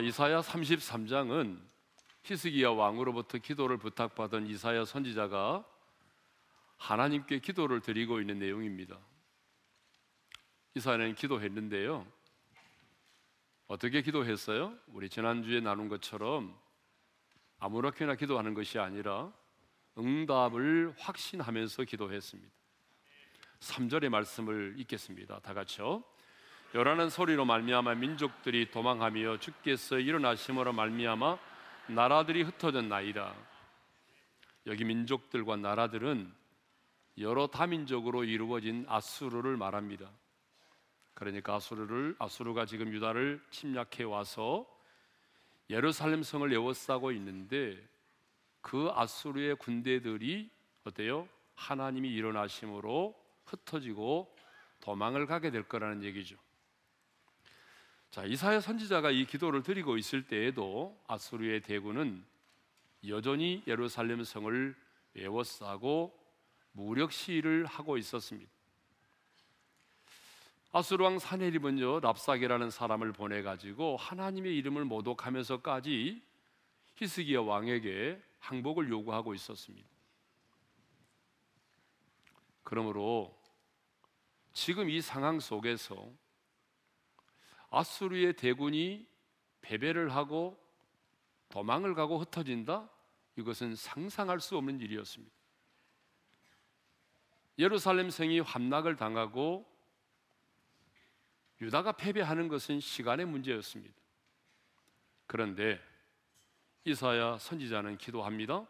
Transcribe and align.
아, 0.00 0.02
이사야 0.02 0.40
33장은 0.40 1.60
히스기야 2.22 2.70
왕으로부터 2.70 3.36
기도를 3.36 3.76
부탁받은 3.76 4.46
이사야 4.46 4.86
선지자가 4.86 5.62
하나님께 6.78 7.40
기도를 7.40 7.80
드리고 7.82 8.18
있는 8.18 8.38
내용입니다. 8.38 8.98
이사야는 10.74 11.16
기도했는데요. 11.16 12.06
어떻게 13.66 14.00
기도했어요? 14.00 14.74
우리 14.86 15.10
지난주에 15.10 15.60
나눈 15.60 15.90
것처럼 15.90 16.58
아무렇게나 17.58 18.14
기도하는 18.14 18.54
것이 18.54 18.78
아니라 18.78 19.30
응답을 19.98 20.94
확신하면서 20.96 21.84
기도했습니다. 21.84 22.50
3절의 23.58 24.08
말씀을 24.08 24.76
읽겠습니다. 24.78 25.40
다 25.40 25.52
같이요. 25.52 26.02
요라는 26.72 27.10
소리로 27.10 27.44
말미암아 27.46 27.96
민족들이 27.96 28.70
도망하며 28.70 29.38
주께서 29.38 29.98
일어나심으로 29.98 30.72
말미암아 30.72 31.36
나라들이 31.88 32.42
흩어졌나이다. 32.42 33.34
여기 34.66 34.84
민족들과 34.84 35.56
나라들은 35.56 36.32
여러 37.18 37.48
다민족으로 37.48 38.22
이루어진 38.22 38.86
아수르를 38.88 39.56
말합니다. 39.56 40.08
그러니까 41.14 41.56
아수르를 41.56 42.14
아수르가 42.20 42.66
지금 42.66 42.92
유다를 42.92 43.42
침략해 43.50 44.04
와서 44.04 44.64
예루살렘 45.70 46.22
성을 46.22 46.52
에워싸고 46.52 47.10
있는데 47.12 47.76
그 48.60 48.90
아수르의 48.94 49.56
군대들이 49.56 50.48
어때요? 50.84 51.28
하나님이 51.56 52.10
일어나심으로 52.10 53.20
흩어지고 53.46 54.32
도망을 54.78 55.26
가게 55.26 55.50
될 55.50 55.64
거라는 55.64 56.04
얘기죠. 56.04 56.36
자, 58.10 58.24
이사야 58.24 58.60
선지자가 58.60 59.12
이 59.12 59.24
기도를 59.24 59.62
드리고 59.62 59.96
있을 59.96 60.26
때에도 60.26 61.00
아수르의 61.06 61.60
대군은 61.60 62.24
여전히 63.06 63.62
예루살렘 63.68 64.24
성을 64.24 64.74
에워싸고 65.14 66.18
무력 66.72 67.12
시위를 67.12 67.66
하고 67.66 67.96
있었습니다. 67.98 68.50
아수르 70.72 71.04
왕 71.04 71.20
사네립은요 71.20 72.00
랍사게라는 72.00 72.70
사람을 72.70 73.12
보내 73.12 73.42
가지고 73.42 73.96
하나님의 73.96 74.56
이름을 74.56 74.84
모독하면서까지 74.86 76.20
히스기야 76.96 77.40
왕에게 77.40 78.20
항복을 78.40 78.88
요구하고 78.88 79.34
있었습니다. 79.34 79.88
그러므로 82.64 83.36
지금 84.52 84.90
이 84.90 85.00
상황 85.00 85.38
속에서 85.38 86.08
아수르의 87.70 88.34
대군이 88.34 89.06
패배를 89.60 90.14
하고 90.14 90.58
도망을 91.48 91.94
가고 91.94 92.18
흩어진다? 92.18 92.88
이것은 93.36 93.74
상상할 93.76 94.40
수 94.40 94.56
없는 94.56 94.80
일이었습니다. 94.80 95.34
예루살렘 97.58 98.10
성이 98.10 98.40
함락을 98.40 98.96
당하고 98.96 99.66
유다가 101.60 101.92
패배하는 101.92 102.48
것은 102.48 102.80
시간의 102.80 103.26
문제였습니다. 103.26 103.94
그런데 105.26 105.80
이사야 106.84 107.38
선지자는 107.38 107.98
기도합니다. 107.98 108.66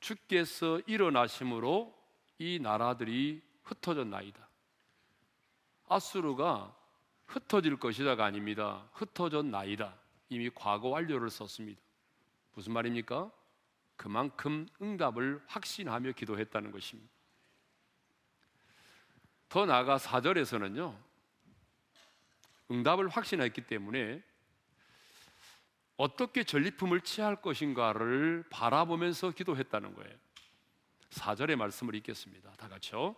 주께서 0.00 0.80
일어나심으로 0.86 1.94
이 2.38 2.58
나라들이 2.58 3.42
흩어졌나이다. 3.62 4.48
아수르가 5.86 6.74
흩어질 7.26 7.76
것이다가 7.76 8.24
아닙니다. 8.24 8.88
흩어졌나이다. 8.92 9.94
이미 10.28 10.50
과거 10.54 10.88
완료를 10.88 11.30
썼습니다. 11.30 11.80
무슨 12.54 12.72
말입니까? 12.72 13.30
그만큼 13.96 14.66
응답을 14.80 15.42
확신하며 15.46 16.12
기도했다는 16.12 16.70
것입니다. 16.70 17.12
더 19.48 19.66
나아가 19.66 19.98
4절에서는요, 19.98 20.96
응답을 22.70 23.08
확신했기 23.08 23.62
때문에 23.62 24.22
어떻게 25.96 26.42
전리품을 26.42 27.02
취할 27.02 27.40
것인가를 27.40 28.44
바라보면서 28.50 29.30
기도했다는 29.30 29.94
거예요. 29.94 30.16
4절의 31.10 31.54
말씀을 31.54 31.94
읽겠습니다. 31.96 32.52
다 32.54 32.68
같이요. 32.68 33.14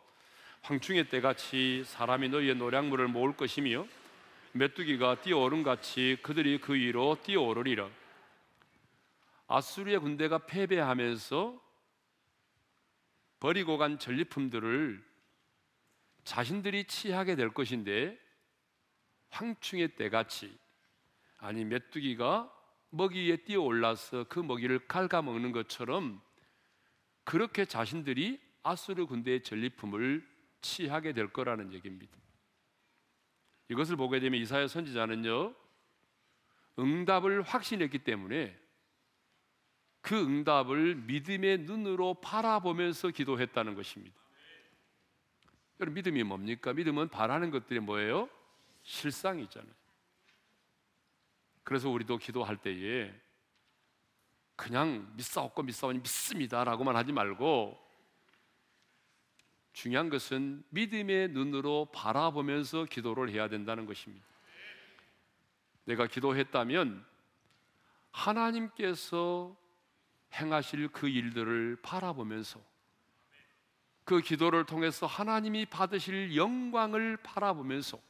황충의 0.66 1.08
때같이 1.10 1.84
사람이 1.84 2.28
너희의 2.28 2.56
노량물을 2.56 3.06
모을 3.06 3.36
것이며 3.36 3.86
메뚜기가 4.50 5.20
뛰어오른 5.20 5.62
같이 5.62 6.18
그들이 6.24 6.60
그 6.60 6.74
위로 6.74 7.16
뛰어오르리라. 7.22 7.88
아수리의 9.46 10.00
군대가 10.00 10.38
패배하면서 10.38 11.62
버리고 13.38 13.78
간 13.78 14.00
전리품들을 14.00 15.04
자신들이 16.24 16.88
취하게 16.88 17.36
될 17.36 17.50
것인데 17.50 18.18
황충의 19.30 19.94
때같이 19.94 20.58
아니 21.38 21.64
메뚜기가 21.64 22.52
먹이 22.90 23.30
에 23.30 23.36
뛰어 23.36 23.60
올라서 23.60 24.24
그 24.24 24.40
먹이를 24.40 24.88
갉아먹는 24.88 25.52
것처럼 25.52 26.20
그렇게 27.22 27.66
자신들이 27.66 28.40
아수르 28.64 29.06
군대의 29.06 29.44
전리품을 29.44 30.34
취하게 30.66 31.12
될 31.12 31.32
거라는 31.32 31.72
얘기입니다. 31.72 32.16
이것을 33.68 33.96
보게 33.96 34.20
되면 34.20 34.40
이사야 34.40 34.68
선지자는요, 34.68 35.54
응답을 36.78 37.42
확신했기 37.42 38.00
때문에 38.00 38.58
그 40.00 40.18
응답을 40.20 40.96
믿음의 40.96 41.58
눈으로 41.60 42.14
바라보면서 42.14 43.10
기도했다는 43.10 43.74
것입니다. 43.74 44.16
여러분, 45.80 45.94
믿음이 45.94 46.22
뭡니까? 46.22 46.72
믿음은 46.72 47.08
바라는 47.08 47.50
것들이 47.50 47.80
뭐예요? 47.80 48.28
실상이 48.82 49.42
있잖아요. 49.44 49.72
그래서 51.64 51.90
우리도 51.90 52.18
기도할 52.18 52.56
때에 52.56 53.12
그냥 54.54 55.12
믿사옵고 55.16 55.64
믿사오니 55.64 55.98
믿습니다라고만 55.98 56.94
하지 56.96 57.12
말고 57.12 57.85
중요한 59.76 60.08
것은 60.08 60.64
믿음의 60.70 61.28
눈으로 61.32 61.90
바라보면서 61.92 62.86
기도를 62.86 63.28
해야 63.28 63.46
된다는 63.46 63.84
것입니다. 63.84 64.24
내가 65.84 66.06
기도했다면 66.06 67.04
하나님께서 68.10 69.54
행하실 70.32 70.88
그 70.88 71.08
일들을 71.10 71.76
바라보면서 71.82 72.58
그 74.04 74.22
기도를 74.22 74.64
통해서 74.64 75.04
하나님이 75.04 75.66
받으실 75.66 76.34
영광을 76.34 77.18
바라보면서 77.18 78.00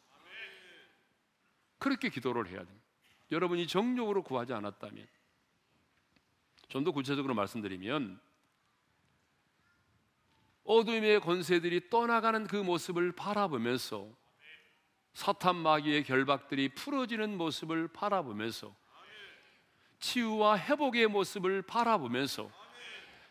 그렇게 1.78 2.10
기도를 2.10 2.46
해야 2.46 2.58
됩니다. 2.58 2.86
여러분이 3.32 3.66
정욕으로 3.66 4.22
구하지 4.22 4.52
않았다면 4.52 5.04
좀 6.68 6.84
더 6.84 6.92
구체적으로 6.92 7.34
말씀드리면 7.34 8.20
어둠의 10.66 11.20
권세들이 11.20 11.90
떠나가는 11.90 12.46
그 12.46 12.56
모습을 12.56 13.12
바라보면서 13.12 14.08
사탄 15.14 15.56
마귀의 15.56 16.04
결박들이 16.04 16.70
풀어지는 16.70 17.38
모습을 17.38 17.88
바라보면서 17.88 18.74
치유와 20.00 20.58
회복의 20.58 21.06
모습을 21.06 21.62
바라보면서 21.62 22.50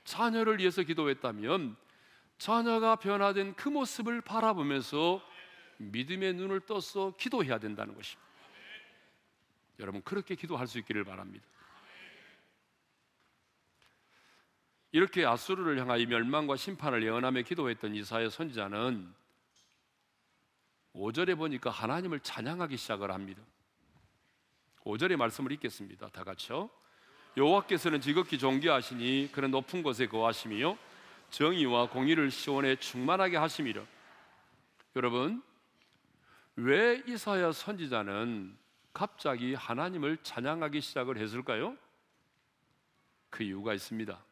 자녀를 0.04 0.60
위해서 0.60 0.82
기도했다면 0.82 1.76
자녀가 2.38 2.96
변화된 2.96 3.56
그 3.56 3.70
모습을 3.70 4.22
바라보면서 4.22 5.22
믿음의 5.78 6.34
눈을 6.34 6.62
떠서 6.62 7.14
기도해야 7.18 7.60
된다는 7.60 7.96
것입니다. 7.96 8.26
여러분 9.80 10.02
그렇게 10.04 10.36
기도할 10.36 10.68
수 10.68 10.80
있기를 10.80 11.04
바랍니다. 11.04 11.46
이렇게 14.96 15.26
아수르를 15.26 15.78
향하여 15.78 16.06
멸망과 16.06 16.56
심판을 16.56 17.04
예언하며 17.04 17.42
기도했던 17.42 17.96
이사야 17.96 18.30
선지자는 18.30 19.14
5절에 20.94 21.38
보니까 21.38 21.70
하나님을 21.70 22.22
찬양하기 22.22 22.78
시작을 22.78 23.12
합니다. 23.12 23.42
5절의 24.86 25.18
말씀을 25.18 25.52
읽겠습니다. 25.52 26.08
다 26.12 26.24
같이요. 26.24 26.70
여호와께서는 27.36 28.00
지극히 28.00 28.40
존귀하시니 28.40 29.32
그런 29.34 29.52
높은 29.52 29.84
곳에 29.84 30.08
거하심이요 30.08 30.78
정의와 31.30 31.90
공의를 31.90 32.32
시온에 32.32 32.78
충만하게 32.78 33.36
하심이라. 33.36 33.84
여러분, 34.96 35.44
왜 36.56 37.04
이사야 37.06 37.52
선지자는 37.52 38.58
갑자기 38.94 39.56
하나님을 39.56 40.20
찬양하기 40.24 40.80
시작을 40.80 41.18
했을까요? 41.18 41.76
그 43.30 43.44
이유가 43.44 43.74
있습니다. 43.74 44.24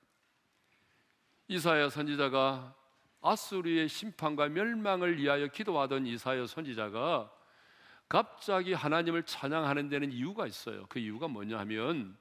이사야 1.54 1.90
선지자가 1.90 2.74
아수리의 3.22 3.88
심판과 3.88 4.50
멸망을 4.50 5.20
위하여 5.20 5.46
기도하던 5.46 6.08
이사야 6.08 6.48
선지자가 6.48 7.32
갑자기 8.10 8.74
하나님을 8.74 9.22
찬양하는 9.24 9.88
데는 9.88 10.12
이유가 10.12 10.48
있어요. 10.48 10.88
그 10.90 10.98
이유가 10.98 11.28
뭐냐 11.28 11.60
하면 11.60 12.18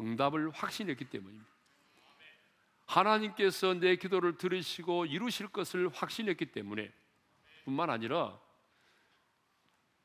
응답을 0.00 0.50
확신했기 0.50 1.04
때문입니다. 1.04 1.48
하나님께서 2.86 3.74
내 3.74 3.94
기도를 3.94 4.36
들으시고 4.36 5.06
이루실 5.06 5.46
것을 5.46 5.88
확신했기 5.90 6.46
때문에 6.46 6.92
뿐만 7.66 7.88
아니라 7.88 8.36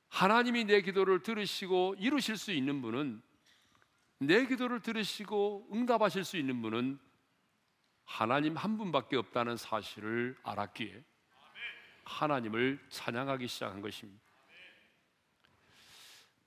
하나님이 0.09 0.65
내 0.65 0.81
기도를 0.81 1.23
들으시고 1.23 1.95
이루실 1.97 2.37
수 2.37 2.51
있는 2.51 2.83
분은 2.83 3.23
내 4.19 4.45
기도를 4.45 4.81
들으시고 4.81 5.69
응답하실 5.73 6.23
수 6.23 6.37
있는 6.37 6.61
분은 6.61 6.99
하나님 8.05 8.55
한 8.55 8.77
분밖에 8.77 9.17
없다는 9.17 9.57
사실을 9.57 10.37
알았기에 10.43 11.03
하나님을 12.05 12.79
찬양하기 12.89 13.47
시작한 13.47 13.81
것입니다. 13.81 14.23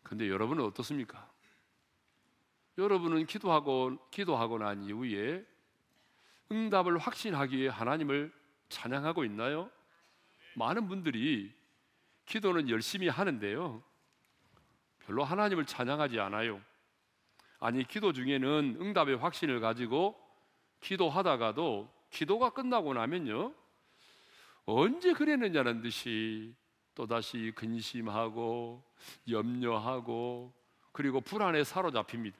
근데 0.02 0.28
여러분은 0.28 0.64
어떻습니까? 0.64 1.31
여러분은 2.78 3.26
기도하고 3.26 3.99
기도하고 4.10 4.58
난 4.58 4.82
이후에 4.82 5.44
응답을 6.50 6.96
확신하기 6.99 7.58
위해 7.58 7.69
하나님을 7.69 8.32
찬양하고 8.69 9.25
있나요? 9.25 9.70
많은 10.54 10.88
분들이 10.88 11.52
기도는 12.25 12.69
열심히 12.70 13.08
하는데요. 13.08 13.82
별로 15.00 15.25
하나님을 15.25 15.66
찬양하지 15.66 16.20
않아요. 16.20 16.62
아니, 17.61 17.87
기도 17.87 18.12
중에는 18.12 18.78
응답의 18.81 19.16
확신을 19.16 19.61
가지고 19.61 20.19
기도하다가도 20.80 21.92
기도가 22.10 22.50
끝나고 22.50 22.94
나면요. 22.94 23.54
언제 24.64 25.12
그랬느냐는 25.12 25.80
듯이 25.80 26.54
또다시 26.94 27.52
근심하고 27.54 28.82
염려하고 29.28 30.52
그리고 30.92 31.20
불안에 31.20 31.64
사로잡힙니다. 31.64 32.36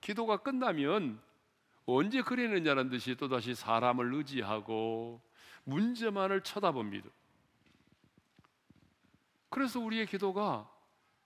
기도가 0.00 0.38
끝나면 0.38 1.20
언제 1.86 2.22
그랬느냐는 2.22 2.88
듯이 2.88 3.14
또다시 3.16 3.54
사람을 3.54 4.14
의지하고 4.14 5.20
문제만을 5.64 6.42
쳐다봅니다. 6.42 7.08
그래서 9.50 9.80
우리의 9.80 10.06
기도가 10.06 10.70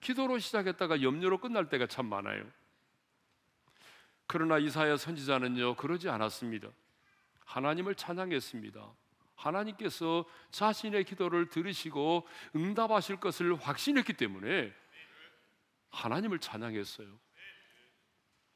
기도로 0.01 0.39
시작했다가 0.39 1.01
염려로 1.01 1.39
끝날 1.39 1.69
때가 1.69 1.87
참 1.87 2.07
많아요. 2.07 2.43
그러나 4.31 4.59
이사야 4.59 4.95
선지자는요, 4.95 5.73
그러지 5.73 6.07
않았습니다. 6.07 6.69
하나님을 7.45 7.95
찬양했습니다. 7.95 8.93
하나님께서 9.33 10.23
자신의 10.51 11.05
기도를 11.05 11.49
들으시고 11.49 12.27
응답하실 12.55 13.15
것을 13.19 13.55
확신했기 13.55 14.13
때문에 14.13 14.71
하나님을 15.89 16.37
찬양했어요. 16.37 17.07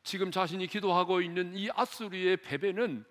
지금 0.03 0.29
자신이 0.29 0.67
기도하고 0.67 1.21
있는 1.21 1.55
이 1.55 1.71
아수리의 1.73 2.37
패배는 2.37 3.03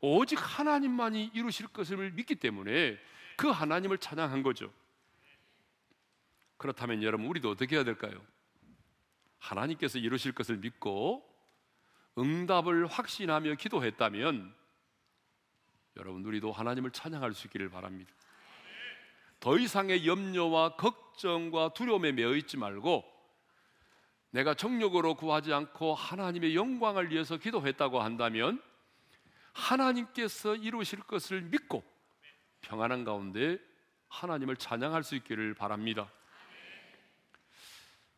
오직 0.00 0.38
하나님만이 0.40 1.32
이루실 1.34 1.66
것을 1.66 2.12
믿기 2.12 2.34
때문에 2.36 2.98
그 3.36 3.50
하나님을 3.50 3.98
찬양한 3.98 4.42
거죠. 4.42 4.72
그렇다면 6.56 7.02
여러분 7.02 7.26
우리도 7.26 7.50
어떻게 7.50 7.76
해야 7.76 7.84
될까요? 7.84 8.24
하나님께서 9.38 9.98
이루실 9.98 10.32
것을 10.32 10.56
믿고 10.56 11.35
응답을 12.18 12.86
확신하며 12.86 13.54
기도했다면 13.54 14.54
여러분 15.96 16.24
우리도 16.24 16.52
하나님을 16.52 16.90
찬양할 16.90 17.34
수 17.34 17.46
있기를 17.46 17.70
바랍니다. 17.70 18.12
더 19.40 19.58
이상의 19.58 20.06
염려와 20.06 20.76
걱정과 20.76 21.74
두려움에 21.74 22.12
매여 22.12 22.34
있지 22.36 22.56
말고 22.56 23.04
내가 24.30 24.54
정력으로 24.54 25.14
구하지 25.14 25.52
않고 25.52 25.94
하나님의 25.94 26.54
영광을 26.54 27.10
위해서 27.10 27.36
기도했다고 27.36 28.00
한다면 28.00 28.62
하나님께서 29.52 30.56
이루실 30.56 31.00
것을 31.00 31.42
믿고 31.42 31.82
평안한 32.60 33.04
가운데 33.04 33.58
하나님을 34.08 34.56
찬양할 34.56 35.02
수 35.02 35.14
있기를 35.16 35.54
바랍니다. 35.54 36.10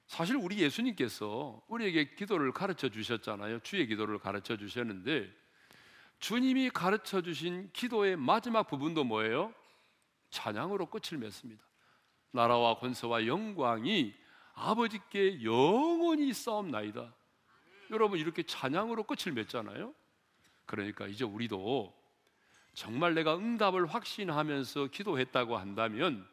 사실 0.08 0.36
우리 0.36 0.58
예수님께서 0.58 1.62
우리에게 1.68 2.14
기도를 2.14 2.50
가르쳐 2.50 2.88
주셨잖아요. 2.88 3.60
주의 3.60 3.86
기도를 3.86 4.18
가르쳐 4.18 4.56
주셨는데 4.56 5.30
주님이 6.18 6.70
가르쳐 6.70 7.20
주신 7.20 7.70
기도의 7.74 8.16
마지막 8.16 8.66
부분도 8.66 9.04
뭐예요? 9.04 9.52
찬양으로 10.30 10.86
끝을 10.86 11.18
맺습니다. 11.18 11.62
나라와 12.30 12.78
권세와 12.78 13.26
영광이 13.26 14.14
아버지께 14.54 15.44
영원히 15.44 16.32
싸움나이다. 16.32 17.14
여러분 17.90 18.18
이렇게 18.18 18.42
찬양으로 18.42 19.04
끝을 19.04 19.32
맺잖아요. 19.32 19.94
그러니까 20.64 21.06
이제 21.06 21.24
우리도 21.24 21.94
정말 22.72 23.14
내가 23.14 23.36
응답을 23.36 23.86
확신하면서 23.86 24.86
기도했다고 24.86 25.58
한다면 25.58 26.26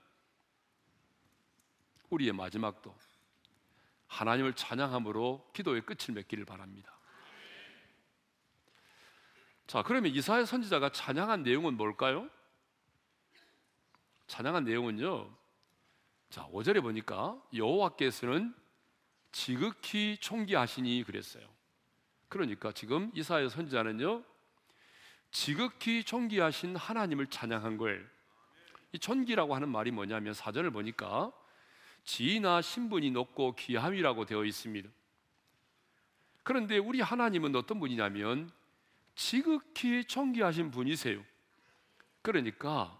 우리의 2.09 2.31
마지막도 2.31 2.95
하나님을 4.15 4.53
찬양함으로 4.53 5.51
기도의 5.53 5.81
끝을 5.81 6.13
맺기를 6.13 6.45
바랍니다. 6.45 6.97
자, 9.67 9.83
그러면 9.83 10.11
이사야 10.13 10.45
선지자가 10.45 10.89
찬양한 10.89 11.43
내용은 11.43 11.75
뭘까요? 11.75 12.29
찬양한 14.27 14.63
내용은요. 14.63 15.35
자, 16.29 16.47
5절에 16.47 16.81
보니까 16.81 17.41
여호와께서는 17.53 18.55
지극히 19.33 20.17
총기하시니 20.21 21.03
그랬어요. 21.03 21.45
그러니까 22.29 22.71
지금 22.71 23.11
이사야 23.15 23.49
선지자는요. 23.49 24.23
지극히 25.31 26.05
총기하신 26.05 26.77
하나님을 26.77 27.27
찬양한 27.27 27.77
거예요. 27.77 28.01
이 28.93 28.99
총기라고 28.99 29.55
하는 29.55 29.67
말이 29.67 29.91
뭐냐면 29.91 30.33
사전을 30.33 30.71
보니까 30.71 31.33
지위나 32.05 32.61
신분이 32.61 33.11
높고 33.11 33.55
귀함이라고 33.55 34.25
되어 34.25 34.45
있습니다. 34.45 34.89
그런데 36.43 36.77
우리 36.77 37.01
하나님은 37.01 37.55
어떤 37.55 37.79
분이냐면 37.79 38.51
지극히 39.15 40.05
존귀하신 40.05 40.71
분이세요. 40.71 41.23
그러니까 42.21 42.99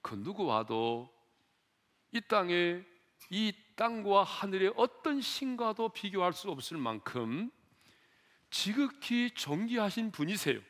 그 0.00 0.14
누구와도 0.14 1.12
이 2.12 2.20
땅에 2.22 2.82
이 3.30 3.52
땅과 3.76 4.24
하늘의 4.24 4.72
어떤 4.76 5.20
신과도 5.20 5.90
비교할 5.90 6.32
수 6.32 6.50
없을 6.50 6.78
만큼 6.78 7.50
지극히 8.50 9.30
존귀하신 9.30 10.10
분이세요. 10.10 10.60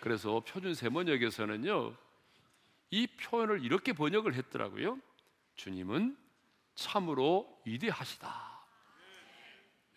그래서 0.00 0.40
표준 0.40 0.74
세번역에서는요 0.74 1.94
이 2.90 3.06
표현을 3.06 3.64
이렇게 3.64 3.92
번역을 3.92 4.34
했더라고요. 4.34 4.98
주님은 5.54 6.16
참으로 6.74 7.60
위대하시다. 7.64 8.50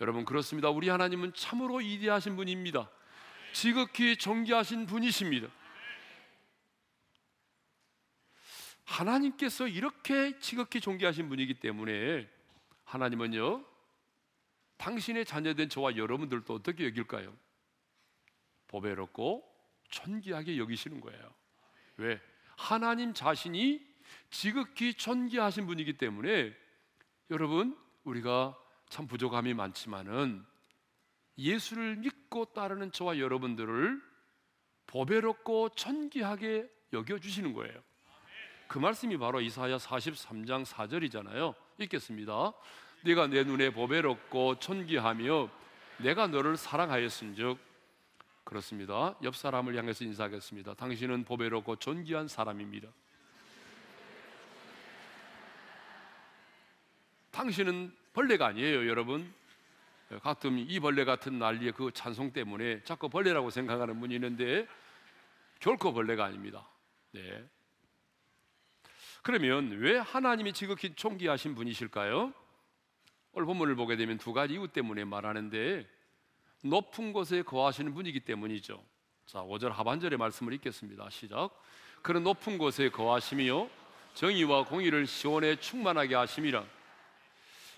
여러분 0.02 0.26
그렇습니다. 0.26 0.70
우리 0.70 0.90
하나님은 0.90 1.34
참으로 1.34 1.76
위대하신 1.76 2.36
분입니다. 2.36 2.90
지극히 3.54 4.18
존귀하신 4.18 4.86
분이십니다. 4.86 5.48
하나님께서 8.86 9.68
이렇게 9.68 10.38
지극히 10.40 10.82
존귀하신 10.82 11.30
분이기 11.30 11.54
때문에 11.56 12.30
하나님은요 12.84 13.66
당신의 14.78 15.26
자녀된 15.26 15.70
저와 15.70 15.96
여러분들도 15.96 16.54
어떻게 16.54 16.86
여길까요? 16.88 17.36
보배롭고 18.68 19.50
존귀하게 19.90 20.58
여기시는 20.58 21.00
거예요. 21.00 21.34
왜? 21.98 22.20
하나님 22.58 23.14
자신이 23.14 23.86
지극히 24.30 24.94
존귀하신 24.94 25.66
분이기 25.66 25.98
때문에 25.98 26.54
여러분 27.30 27.78
우리가 28.04 28.58
참 28.90 29.08
부족함이 29.08 29.54
많지만은 29.54 30.46
예수를 31.38 31.96
믿고 31.98 32.46
따르는 32.46 32.92
저와 32.92 33.18
여러분들을 33.18 34.02
보배롭고 34.88 35.70
존귀하게 35.70 36.70
여겨 36.92 37.20
주시는 37.20 37.54
거예요. 37.54 37.82
그 38.68 38.78
말씀이 38.78 39.18
바로 39.18 39.42
이사야 39.42 39.78
43장 39.78 40.66
4절이잖아요. 40.66 41.56
읽겠습니다. 41.80 42.54
네가 43.04 43.28
내 43.28 43.44
눈에 43.44 43.72
보배롭고 43.72 44.60
존귀하며 44.60 45.50
내가 45.98 46.28
너를 46.28 46.58
사랑하였은즉 46.58 47.58
그렇습니다. 48.44 49.16
옆 49.24 49.36
사람을 49.36 49.76
향해서 49.78 50.04
인사하겠습니다. 50.04 50.76
당신은 50.76 51.24
보배롭고 51.24 51.78
존귀한 51.78 52.28
사람입니다. 52.28 52.90
당신은 57.34 57.92
벌레가 58.14 58.46
아니에요, 58.48 58.88
여러분. 58.88 59.34
가끔 60.22 60.60
이 60.60 60.80
벌레 60.80 61.04
같은 61.04 61.40
난리의 61.40 61.72
그 61.72 61.90
찬송 61.92 62.32
때문에 62.32 62.84
자꾸 62.84 63.10
벌레라고 63.10 63.50
생각하는 63.50 64.00
분이 64.00 64.14
있는데 64.16 64.68
결코 65.60 65.92
벌레가 65.94 66.26
아닙니다. 66.26 66.68
네. 67.12 67.44
그러면 69.24 69.72
왜 69.80 69.98
하나님이 69.98 70.54
지극히 70.54 70.94
존귀하신 70.94 71.56
분이실까요? 71.56 72.32
오늘 73.32 73.46
본문을 73.48 73.76
보게 73.76 73.96
되면 73.96 74.20
두 74.20 74.32
가지 74.32 74.54
이유 74.54 74.68
때문에 74.68 75.04
말하는데 75.04 75.90
높은 76.64 77.14
곳에 77.14 77.42
거하시는 77.42 77.94
분이기 77.96 78.20
때문이죠. 78.20 78.84
자, 79.26 79.40
5절 79.40 79.70
하반절의 79.70 80.20
말씀을 80.20 80.54
읽겠습니다. 80.54 81.10
시작. 81.10 81.50
그런 82.04 82.24
높은 82.24 82.60
곳에 82.60 82.90
거하시며 82.90 83.70
정의와 84.14 84.66
공의를 84.66 85.08
시원에 85.08 85.56
충만하게 85.56 86.14
하심이라. 86.14 86.83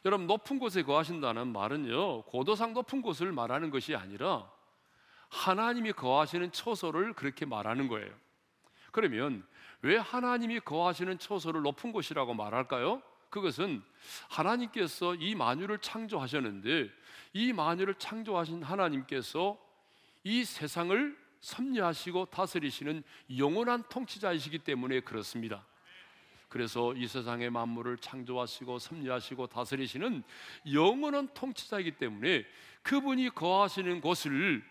여러분 0.05 0.27
높은 0.27 0.59
곳에 0.59 0.83
거하신다는 0.83 1.51
말은요 1.51 2.23
고도상 2.23 2.73
높은 2.73 3.01
곳을 3.01 3.31
말하는 3.31 3.71
것이 3.71 3.95
아니라 3.95 4.47
하나님이 5.29 5.93
거하시는 5.93 6.51
처소를 6.51 7.13
그렇게 7.13 7.45
말하는 7.45 7.87
거예요. 7.87 8.13
그러면 8.91 9.43
왜 9.81 9.97
하나님이 9.97 10.59
거하시는 10.59 11.17
처소를 11.17 11.63
높은 11.63 11.91
곳이라고 11.91 12.35
말할까요? 12.35 13.01
그것은 13.29 13.83
하나님께서 14.29 15.15
이 15.15 15.35
만유를 15.35 15.79
창조하셨는데 15.79 16.89
이 17.33 17.51
만유를 17.51 17.95
창조하신 17.95 18.63
하나님께서 18.63 19.57
이 20.23 20.45
세상을 20.45 21.17
섭리하시고 21.41 22.25
다스리시는 22.25 23.03
영원한 23.37 23.83
통치자이시기 23.89 24.59
때문에 24.59 25.01
그렇습니다. 25.01 25.65
그래서 26.49 26.93
이 26.93 27.07
세상의 27.07 27.49
만물을 27.49 27.97
창조하시고 27.97 28.79
섭리하시고 28.79 29.47
다스리시는 29.47 30.23
영원한 30.73 31.27
통치자이기 31.33 31.91
때문에 31.91 32.45
그분이 32.83 33.29
거하시는 33.29 34.01
곳을 34.01 34.63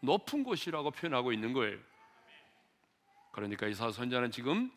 높은 0.00 0.44
곳이라고 0.44 0.90
표현하고 0.90 1.32
있는 1.32 1.52
거예요. 1.52 1.78
그러니까 3.32 3.66
이사 3.66 3.90
선자는 3.90 4.30
지금 4.30 4.70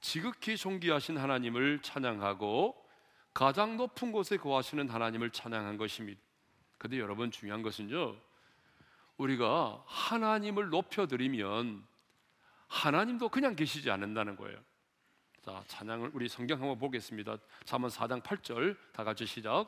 지극히 0.00 0.56
존귀하신 0.56 1.18
하나님을 1.18 1.80
찬양하고 1.82 2.88
가장 3.34 3.76
높은 3.76 4.12
곳에 4.12 4.36
거하시는 4.36 4.88
하나님을 4.88 5.30
찬양한 5.30 5.76
것입니다. 5.76 6.20
근데 6.78 6.98
여러분 6.98 7.30
중요한 7.30 7.62
것은요. 7.62 8.16
우리가 9.18 9.82
하나님을 9.86 10.70
높여 10.70 11.06
드리면 11.06 11.84
하나님도 12.68 13.28
그냥 13.30 13.56
계시지 13.56 13.90
않는다는 13.90 14.36
거예요. 14.36 14.58
자, 15.48 15.64
찬양을 15.66 16.10
우리 16.12 16.28
성경 16.28 16.60
한번 16.60 16.78
보겠습니다. 16.78 17.38
잠언 17.64 17.88
4장 17.88 18.22
8절 18.22 18.76
다 18.92 19.02
같이 19.02 19.24
시작. 19.24 19.66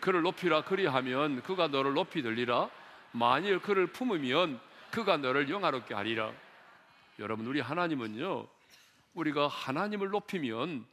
그를 0.00 0.22
높이라 0.22 0.64
그리하면 0.64 1.42
그가 1.42 1.68
너를 1.68 1.92
높이 1.92 2.22
들리라. 2.22 2.70
만일 3.12 3.58
그를 3.58 3.86
품으면 3.86 4.58
그가 4.90 5.18
너를 5.18 5.50
영화롭게 5.50 5.92
하리라. 5.92 6.32
여러분 7.18 7.46
우리 7.46 7.60
하나님은요. 7.60 8.46
우리가 9.12 9.46
하나님을 9.46 10.08
높이면 10.08 10.86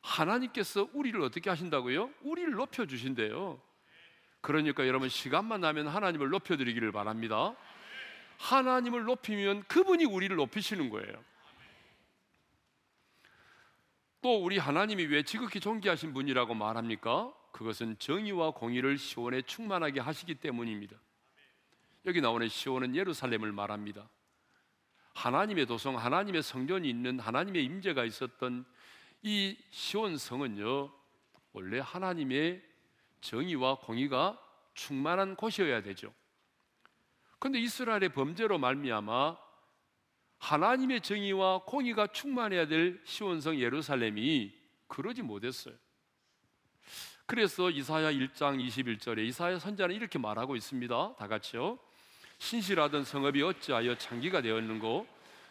하나님께서 0.00 0.88
우리를 0.92 1.22
어떻게 1.22 1.48
하신다고요? 1.48 2.10
우리를 2.22 2.50
높여 2.54 2.86
주신대요. 2.86 3.60
그러니까 4.40 4.84
여러분 4.88 5.08
시간만 5.08 5.60
나면 5.60 5.86
하나님을 5.86 6.28
높여 6.30 6.56
드리기를 6.56 6.90
바랍니다. 6.90 7.54
하나님을 8.38 9.04
높이면 9.04 9.62
그분이 9.68 10.06
우리를 10.06 10.34
높이시는 10.34 10.90
거예요. 10.90 11.22
또 14.20 14.42
우리 14.42 14.58
하나님이 14.58 15.06
왜 15.06 15.22
지극히 15.22 15.60
존귀하신 15.60 16.12
분이라고 16.12 16.54
말합니까? 16.54 17.32
그것은 17.52 17.98
정의와 17.98 18.50
공의를 18.52 18.98
시온에 18.98 19.42
충만하게 19.42 20.00
하시기 20.00 20.34
때문입니다. 20.36 20.96
여기 22.06 22.20
나오는 22.20 22.48
시온은 22.48 22.96
예루살렘을 22.96 23.52
말합니다. 23.52 24.08
하나님의 25.14 25.66
도성, 25.66 25.98
하나님의 25.98 26.42
성전이 26.42 26.88
있는 26.88 27.18
하나님의 27.18 27.64
임재가 27.64 28.04
있었던 28.04 28.64
이 29.22 29.56
시온 29.70 30.16
성은요, 30.16 30.92
원래 31.52 31.80
하나님의 31.80 32.62
정의와 33.20 33.78
공의가 33.78 34.38
충만한 34.74 35.34
곳이어야 35.34 35.82
되죠. 35.82 36.14
그런데 37.38 37.58
이스라엘의 37.60 38.10
범죄로 38.10 38.58
말미암아 38.58 39.36
하나님의 40.38 41.00
정의와 41.00 41.64
공의가 41.64 42.06
충만해야 42.06 42.66
될 42.66 43.00
시온성 43.04 43.58
예루살렘이 43.58 44.52
그러지 44.86 45.22
못했어요. 45.22 45.74
그래서 47.26 47.70
이사야 47.70 48.10
1장 48.12 48.64
21절에 48.66 49.18
이사야 49.26 49.58
선자는 49.58 49.94
이렇게 49.94 50.18
말하고 50.18 50.56
있습니다. 50.56 51.16
다 51.16 51.28
같이요. 51.28 51.78
신실하던 52.38 53.04
성읍이 53.04 53.42
어찌하여 53.42 53.98
창기가 53.98 54.40
되었는고 54.40 55.06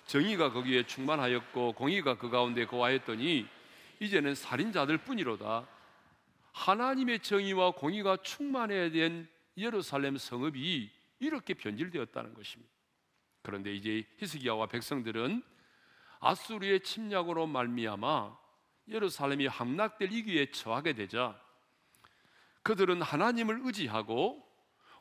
정의가 0.07 0.51
거기에 0.53 0.83
충만하였고 0.83 1.73
공의가 1.73 2.17
그 2.17 2.29
가운데 2.29 2.65
거하였더니 2.65 3.45
이제는 3.99 4.35
살인자들 4.35 4.99
뿐이로다. 4.99 5.67
하나님의 6.53 7.19
정의와 7.19 7.71
공의가 7.71 8.17
충만해야 8.17 8.89
된 8.89 9.27
예루살렘 9.57 10.17
성읍이 10.17 10.89
이렇게 11.19 11.53
변질되었다는 11.53 12.33
것입니다. 12.33 12.76
그런데 13.47 13.73
이제 13.73 14.03
히스기야와 14.17 14.67
백성들은 14.67 15.41
아수르의 16.19 16.81
침략으로 16.81 17.47
말미암아 17.47 18.37
예루살렘이 18.89 19.47
함락될 19.47 20.11
위기에 20.11 20.51
처하게 20.51 20.91
되자 20.91 21.41
그들은 22.63 23.01
하나님을 23.01 23.61
의지하고 23.63 24.45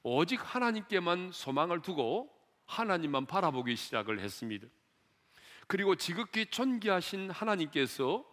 오직 0.05 0.39
하나님께만 0.45 1.33
소망을 1.33 1.83
두고 1.83 2.33
하나님만 2.67 3.27
바라보기 3.27 3.75
시작을 3.75 4.21
했습니다. 4.21 4.69
그리고 5.67 5.97
지극히 5.97 6.47
존귀하신 6.47 7.33
하나님께서 7.33 8.25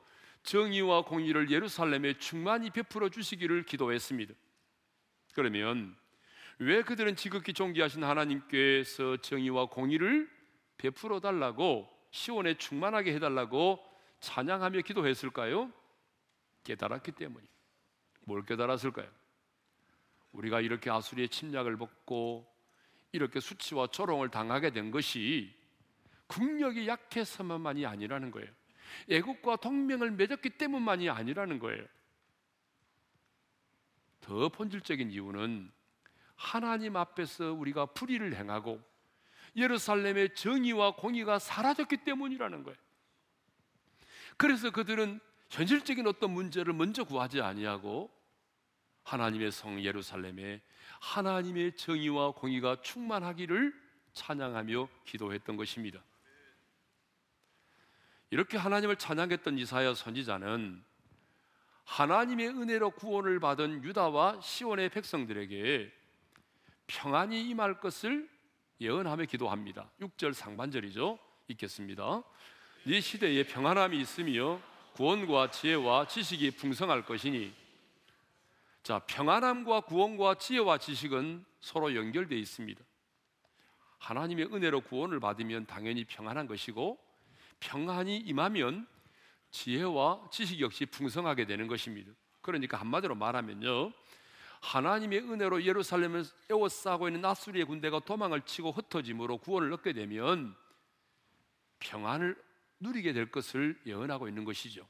정의와 0.43 1.05
공의를 1.05 1.49
예루살렘에 1.49 2.19
충만히 2.19 2.69
베풀어 2.69 3.09
주시기를 3.09 3.63
기도했습니다. 3.63 4.35
그러면 5.33 5.97
왜 6.63 6.81
그들은 6.81 7.17
지극히 7.17 7.51
존귀하신 7.51 8.05
하나님께서 8.05 9.17
정의와 9.17 9.65
공의를 9.65 10.29
베풀어 10.77 11.19
달라고 11.19 11.89
시온에 12.11 12.57
충만하게 12.57 13.13
해달라고 13.15 13.83
찬양하며 14.21 14.81
기도했을까요? 14.81 15.71
깨달았기 16.63 17.11
때문이. 17.11 17.45
뭘 18.21 18.45
깨달았을까요? 18.45 19.09
우리가 20.31 20.61
이렇게 20.61 20.89
아수리의 20.89 21.27
침략을 21.27 21.77
받고 21.77 22.49
이렇게 23.11 23.41
수치와 23.41 23.87
조롱을 23.87 24.29
당하게 24.29 24.71
된 24.71 24.89
것이 24.89 25.53
국력이 26.27 26.87
약해서만이 26.87 27.85
아니라는 27.85 28.31
거예요. 28.31 28.49
애국과 29.09 29.57
동맹을 29.57 30.11
맺었기 30.11 30.51
때문만이 30.51 31.09
아니라는 31.09 31.59
거예요. 31.59 31.85
더 34.21 34.47
본질적인 34.47 35.11
이유는 35.11 35.69
하나님 36.35 36.95
앞에서 36.95 37.53
우리가 37.53 37.87
불의를 37.87 38.35
행하고 38.35 38.81
예루살렘의 39.55 40.35
정의와 40.35 40.95
공의가 40.95 41.39
사라졌기 41.39 41.97
때문이라는 41.97 42.63
거예요. 42.63 42.77
그래서 44.37 44.71
그들은 44.71 45.19
현실적인 45.49 46.07
어떤 46.07 46.31
문제를 46.31 46.73
먼저 46.73 47.03
구하지 47.03 47.41
아니하고 47.41 48.11
하나님의 49.03 49.51
성 49.51 49.83
예루살렘에 49.83 50.61
하나님의 50.99 51.75
정의와 51.75 52.31
공의가 52.31 52.81
충만하기를 52.81 53.73
찬양하며 54.13 54.89
기도했던 55.05 55.57
것입니다. 55.57 56.03
이렇게 58.29 58.57
하나님을 58.57 58.95
찬양했던 58.95 59.59
이사야 59.59 59.93
선지자는 59.93 60.83
하나님의 61.83 62.47
은혜로 62.49 62.91
구원을 62.91 63.39
받은 63.39 63.83
유다와 63.83 64.41
시온의 64.41 64.89
백성들에게 64.89 65.91
평안이 66.87 67.49
임할 67.49 67.79
것을 67.79 68.29
예언하며 68.79 69.25
기도합니다. 69.25 69.89
6절 70.01 70.33
상반절이죠. 70.33 71.17
읽겠습니다. 71.47 72.23
네 72.85 72.99
시대에 72.99 73.43
평안함이 73.43 73.99
있으며 73.99 74.59
구원과 74.93 75.51
지혜와 75.51 76.07
지식이 76.07 76.51
풍성할 76.51 77.05
것이니 77.05 77.53
자, 78.83 78.99
평안함과 78.99 79.81
구원과 79.81 80.35
지혜와 80.35 80.77
지식은 80.77 81.45
서로 81.61 81.95
연결되어 81.95 82.37
있습니다. 82.37 82.83
하나님의 83.99 84.53
은혜로 84.53 84.81
구원을 84.81 85.21
받으면 85.21 85.65
당연히 85.65 86.03
평안한 86.03 86.47
것이고 86.47 86.99
평안이 87.61 88.17
임하면 88.17 88.85
지혜와 89.51 90.27
지식 90.29 90.59
역시 90.59 90.85
풍성하게 90.85 91.45
되는 91.45 91.67
것입니다. 91.67 92.11
그러니까 92.41 92.77
한마디로 92.77 93.15
말하면요. 93.15 93.93
하나님의 94.63 95.19
은혜로 95.19 95.65
예루살렘을 95.65 96.23
에워싸고 96.49 97.09
있는 97.09 97.19
나수리의 97.19 97.65
군대가 97.65 97.99
도망을 97.99 98.41
치고 98.43 98.71
흩어짐으로 98.71 99.39
구원을 99.39 99.73
얻게 99.73 99.91
되면 99.91 100.55
평안을 101.79 102.41
누리게 102.79 103.11
될 103.11 103.29
것을 103.29 103.77
예언하고 103.85 104.29
있는 104.29 104.45
것이죠. 104.45 104.87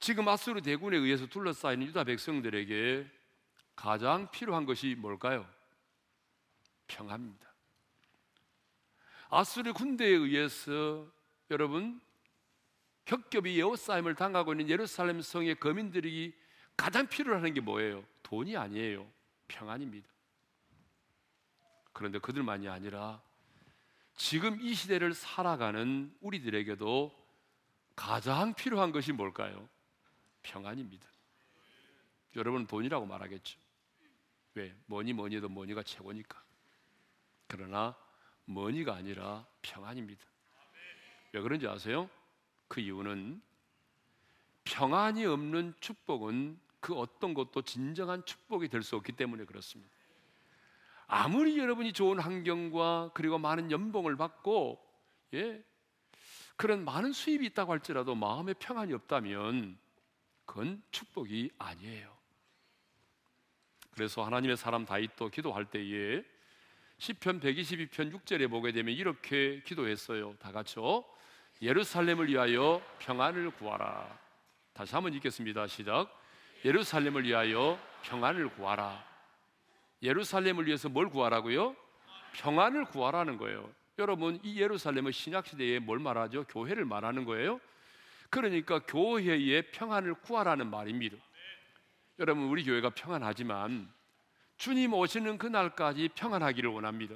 지금 0.00 0.28
아수르 0.28 0.60
대군에 0.60 0.98
의해서 0.98 1.26
둘러싸인 1.26 1.82
유다 1.82 2.04
백성들에게 2.04 3.10
가장 3.74 4.30
필요한 4.30 4.66
것이 4.66 4.94
뭘까요? 4.96 5.48
평안입니다. 6.88 7.48
아수르 9.30 9.72
군대에 9.72 10.10
의해서 10.10 11.06
여러분 11.50 12.00
겹겹이 13.06 13.56
예호싸임을 13.56 14.14
당하고 14.14 14.52
있는 14.52 14.68
예루살렘 14.68 15.22
성의 15.22 15.54
거민들이 15.54 16.38
가장 16.80 17.06
필요로 17.06 17.36
하는 17.36 17.52
게 17.52 17.60
뭐예요? 17.60 18.02
돈이 18.22 18.56
아니에요. 18.56 19.06
평안입니다. 19.48 20.08
그런데 21.92 22.18
그들만이 22.18 22.70
아니라 22.70 23.20
지금 24.16 24.58
이 24.62 24.72
시대를 24.72 25.12
살아가는 25.12 26.16
우리들에게도 26.22 27.14
가장 27.94 28.54
필요한 28.54 28.92
것이 28.92 29.12
뭘까요? 29.12 29.68
평안입니다. 30.40 31.06
여러분 32.36 32.66
돈이라고 32.66 33.04
말하겠죠. 33.04 33.58
왜? 34.54 34.74
뭐니 34.86 35.12
뭐니 35.12 35.36
해도 35.36 35.50
뭐니가 35.50 35.82
최고니까. 35.82 36.42
그러나 37.46 37.94
뭐니가 38.46 38.94
아니라 38.94 39.46
평안입니다. 39.60 40.24
왜 41.32 41.42
그런지 41.42 41.68
아세요? 41.68 42.08
그 42.68 42.80
이유는 42.80 43.42
평안이 44.64 45.26
없는 45.26 45.74
축복은 45.80 46.69
그 46.80 46.94
어떤 46.94 47.34
것도 47.34 47.62
진정한 47.62 48.24
축복이 48.24 48.68
될 48.68 48.82
수 48.82 48.96
없기 48.96 49.12
때문에 49.12 49.44
그렇습니다. 49.44 49.92
아무리 51.06 51.58
여러분이 51.58 51.92
좋은 51.92 52.18
환경과 52.20 53.10
그리고 53.14 53.38
많은 53.38 53.70
연봉을 53.70 54.16
받고 54.16 54.80
예 55.34 55.62
그런 56.56 56.84
많은 56.84 57.12
수입이 57.12 57.46
있다고 57.46 57.72
할지라도 57.72 58.14
마음에 58.14 58.52
평안이 58.54 58.92
없다면 58.92 59.78
그건 60.46 60.82
축복이 60.90 61.50
아니에요. 61.58 62.16
그래서 63.92 64.24
하나님의 64.24 64.56
사람 64.56 64.84
다윗도 64.84 65.30
기도할 65.30 65.64
때에 65.66 66.22
시편 66.98 67.40
122편 67.40 68.12
6절에 68.12 68.48
보게 68.50 68.72
되면 68.72 68.94
이렇게 68.94 69.62
기도했어요. 69.64 70.34
다 70.38 70.52
같이요. 70.52 71.04
예루살렘을 71.62 72.28
위하여 72.28 72.82
평안을 72.98 73.50
구하라. 73.52 74.18
다시 74.72 74.94
한번 74.94 75.14
읽겠습니다. 75.14 75.66
시작. 75.66 76.19
예루살렘을 76.64 77.24
위하여 77.24 77.78
평안을 78.02 78.50
구하라. 78.50 79.04
예루살렘을 80.02 80.66
위해서 80.66 80.88
뭘 80.88 81.08
구하라고요? 81.08 81.76
평안을 82.34 82.86
구하라는 82.86 83.36
거예요. 83.38 83.70
여러분, 83.98 84.40
이 84.42 84.60
예루살렘은 84.60 85.12
신약 85.12 85.46
시대에 85.46 85.78
뭘 85.78 85.98
말하죠? 85.98 86.44
교회를 86.44 86.84
말하는 86.84 87.24
거예요. 87.24 87.60
그러니까 88.30 88.78
교회의 88.80 89.70
평안을 89.72 90.14
구하라는 90.14 90.70
말입니다. 90.70 91.16
여러분, 92.18 92.44
우리 92.44 92.64
교회가 92.64 92.90
평안하지만 92.90 93.90
주님 94.56 94.94
오시는 94.94 95.38
그날까지 95.38 96.10
평안하기를 96.14 96.70
원합니다. 96.70 97.14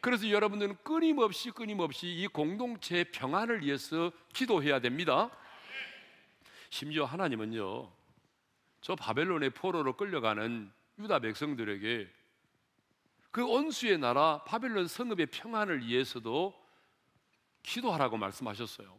그래서 0.00 0.28
여러분들은 0.28 0.76
끊임없이 0.82 1.50
끊임없이 1.50 2.08
이 2.08 2.26
공동체의 2.26 3.06
평안을 3.06 3.62
위해서 3.62 4.12
기도해야 4.32 4.80
됩니다. 4.80 5.30
심지어 6.68 7.04
하나님은요, 7.04 7.90
저 8.84 8.94
바벨론의 8.94 9.48
포로로 9.48 9.96
끌려가는 9.96 10.70
유다 10.98 11.20
백성들에게 11.20 12.06
그 13.30 13.50
원수의 13.50 13.96
나라 13.96 14.44
바벨론 14.44 14.86
성읍의 14.86 15.28
평안을 15.28 15.86
위해서도 15.86 16.52
기도하라고 17.62 18.18
말씀하셨어요. 18.18 18.94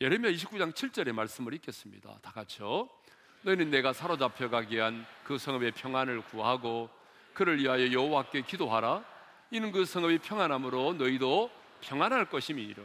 예레미야 0.00 0.32
29장 0.32 0.72
7절의 0.72 1.12
말씀을 1.12 1.54
읽겠습니다. 1.54 2.18
다 2.20 2.32
같이요. 2.32 2.88
너희는 3.42 3.70
내가 3.70 3.92
사로잡혀 3.92 4.50
가게 4.50 4.80
한그 4.80 5.38
성읍의 5.38 5.70
평안을 5.70 6.22
구하고 6.22 6.90
그를 7.34 7.60
위하여 7.60 7.92
여호와께 7.92 8.42
기도하라. 8.42 9.04
이는 9.52 9.70
그 9.70 9.84
성읍이 9.84 10.18
평안함으로 10.18 10.94
너희도 10.94 11.48
평안할 11.82 12.28
것임이니라. 12.28 12.82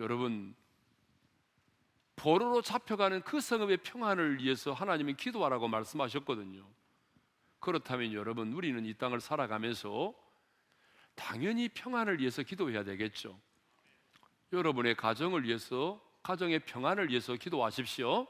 여러분 0.00 0.54
포로로 2.18 2.62
잡혀가는 2.62 3.22
그 3.22 3.40
성읍의 3.40 3.78
평안을 3.78 4.42
위해서 4.42 4.72
하나님은 4.72 5.16
기도하라고 5.16 5.68
말씀하셨거든요. 5.68 6.66
그렇다면 7.60 8.12
여러분 8.12 8.52
우리는 8.52 8.84
이 8.84 8.92
땅을 8.94 9.20
살아가면서 9.20 10.12
당연히 11.14 11.68
평안을 11.68 12.18
위해서 12.20 12.42
기도해야 12.42 12.84
되겠죠. 12.84 13.38
여러분의 14.52 14.96
가정을 14.96 15.44
위해서 15.44 16.00
가정의 16.22 16.60
평안을 16.60 17.08
위해서 17.10 17.34
기도하십시오. 17.34 18.26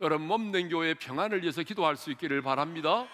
여러분 0.00 0.26
몸된 0.28 0.68
교회의 0.68 0.94
평안을 0.96 1.42
위해서 1.42 1.62
기도할 1.62 1.96
수 1.96 2.10
있기를 2.12 2.40
바랍니다. 2.42 3.08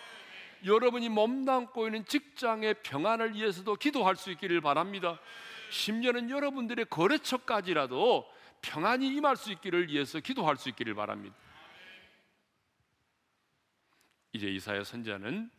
여러분이 0.67 1.09
몸담고 1.09 1.87
있는 1.87 2.05
직장의 2.05 2.83
평안을 2.83 3.35
위해서도 3.35 3.77
기도할 3.77 4.17
수 4.17 4.31
있기를 4.33 4.61
바랍니다. 4.61 5.19
심지어는 5.71 6.29
여러분들의 6.29 6.87
거래처까지라도 6.91 8.27
평안이 8.63 9.09
임할 9.09 9.37
수 9.37 9.53
있기를 9.53 9.89
위해서 9.89 10.21
기도할 10.21 10.57
수 10.57 10.69
있기를 10.71 10.95
바랍니다. 10.95 11.37
이제 14.33 14.49
이사야 14.49 14.85
선자는 14.85 15.51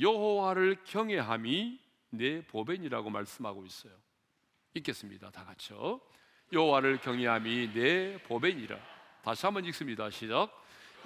여호와를 0.00 0.82
경외함이 0.84 1.78
내 2.10 2.44
보배니라고 2.46 3.10
말씀하고 3.10 3.64
있어요. 3.64 3.92
읽겠습니다. 4.74 5.30
다 5.30 5.44
같이요. 5.44 6.00
여호와를 6.52 6.98
경외함이 6.98 7.72
내 7.72 8.22
보배니라. 8.22 8.78
다시 9.22 9.46
한번 9.46 9.64
읽습니다. 9.66 10.10
시작. 10.10 10.50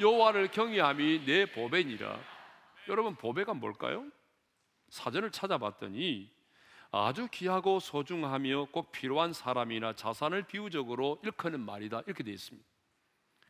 여호와를 0.01 0.51
경외함이 0.51 1.25
내 1.27 1.47
보배니라. 1.47 2.19
여러분 2.89 3.15
보배가 3.17 3.55
뭘까요? 3.55 4.07
사전을 4.89 5.31
찾아봤더니 5.33 6.31
아주 6.97 7.29
귀하고 7.31 7.79
소중하며 7.79 8.69
꼭 8.73 8.91
필요한 8.91 9.33
사람이나 9.33 9.95
자산을 9.95 10.45
비유적으로 10.45 11.21
일컫는 11.23 11.61
말이다 11.61 12.03
이렇게 12.07 12.25
되어 12.25 12.33
있습니다. 12.33 12.67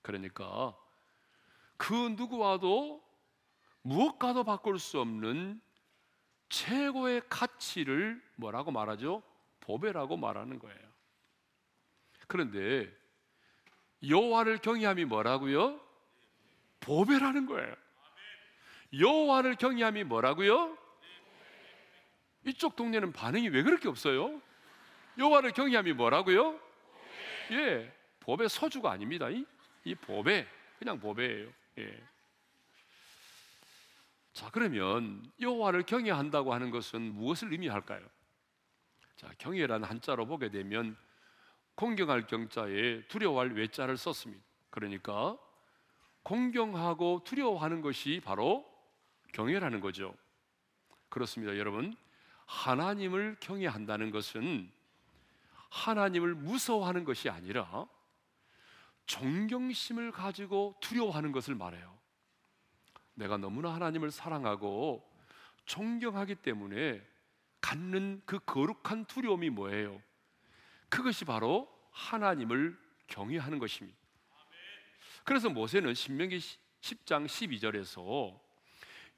그러니까 0.02 0.76
그 1.76 1.94
누구와도 2.16 3.02
무엇과도 3.82 4.42
바꿀 4.44 4.78
수 4.78 5.00
없는 5.00 5.60
최고의 6.48 7.22
가치를 7.28 8.20
뭐라고 8.36 8.70
말하죠? 8.70 9.22
보배라고 9.60 10.16
말하는 10.16 10.58
거예요. 10.58 10.78
그런데 12.26 12.92
여호와를 14.06 14.58
경외함이 14.58 15.04
뭐라고요? 15.04 15.80
보배라는 16.80 17.46
거예요. 17.46 17.74
여호와를 18.98 19.56
경외함이 19.56 20.04
뭐라고요? 20.04 20.76
이쪽 22.46 22.76
동네는 22.76 23.12
반응이 23.12 23.48
왜 23.48 23.62
그렇게 23.62 23.88
없어요? 23.88 24.40
여호와를 25.18 25.52
경외함이 25.52 25.92
뭐라고요? 25.94 26.58
예, 27.50 27.92
법의 28.20 28.48
서주가 28.48 28.90
아닙니다. 28.92 29.28
이, 29.28 29.44
이 29.84 29.94
법에 29.94 30.46
그냥 30.78 31.00
법이에요. 31.00 31.48
예. 31.78 32.02
자, 34.32 34.48
그러면 34.52 35.24
여호와를 35.40 35.82
경외한다고 35.84 36.54
하는 36.54 36.70
것은 36.70 37.00
무엇을 37.14 37.50
의미할까요? 37.52 38.06
자, 39.16 39.30
경외라는 39.38 39.88
한자로 39.88 40.26
보게 40.26 40.50
되면 40.50 40.96
공경할 41.74 42.26
경자에 42.26 43.06
두려워할 43.08 43.52
외자를 43.52 43.96
썼습니다. 43.96 44.44
그러니까 44.70 45.36
공경하고 46.22 47.22
두려워하는 47.24 47.80
것이 47.80 48.20
바로 48.24 48.64
경외라는 49.32 49.80
거죠. 49.80 50.14
그렇습니다, 51.08 51.56
여러분. 51.56 51.96
하나님을 52.46 53.36
경외한다는 53.40 54.10
것은 54.10 54.70
하나님을 55.68 56.34
무서워하는 56.34 57.04
것이 57.04 57.28
아니라 57.28 57.86
존경심을 59.06 60.12
가지고 60.12 60.76
두려워하는 60.80 61.32
것을 61.32 61.54
말해요. 61.54 61.96
내가 63.14 63.36
너무나 63.36 63.72
하나님을 63.74 64.10
사랑하고 64.10 65.08
존경하기 65.64 66.36
때문에 66.36 67.02
갖는 67.60 68.22
그 68.26 68.38
거룩한 68.38 69.06
두려움이 69.06 69.50
뭐예요? 69.50 70.00
그것이 70.88 71.24
바로 71.24 71.68
하나님을 71.90 72.78
경외하는 73.08 73.58
것입니다. 73.58 73.98
그래서 75.24 75.48
모세는 75.48 75.94
신명기 75.94 76.38
10장 76.80 77.26
12절에서 77.26 78.38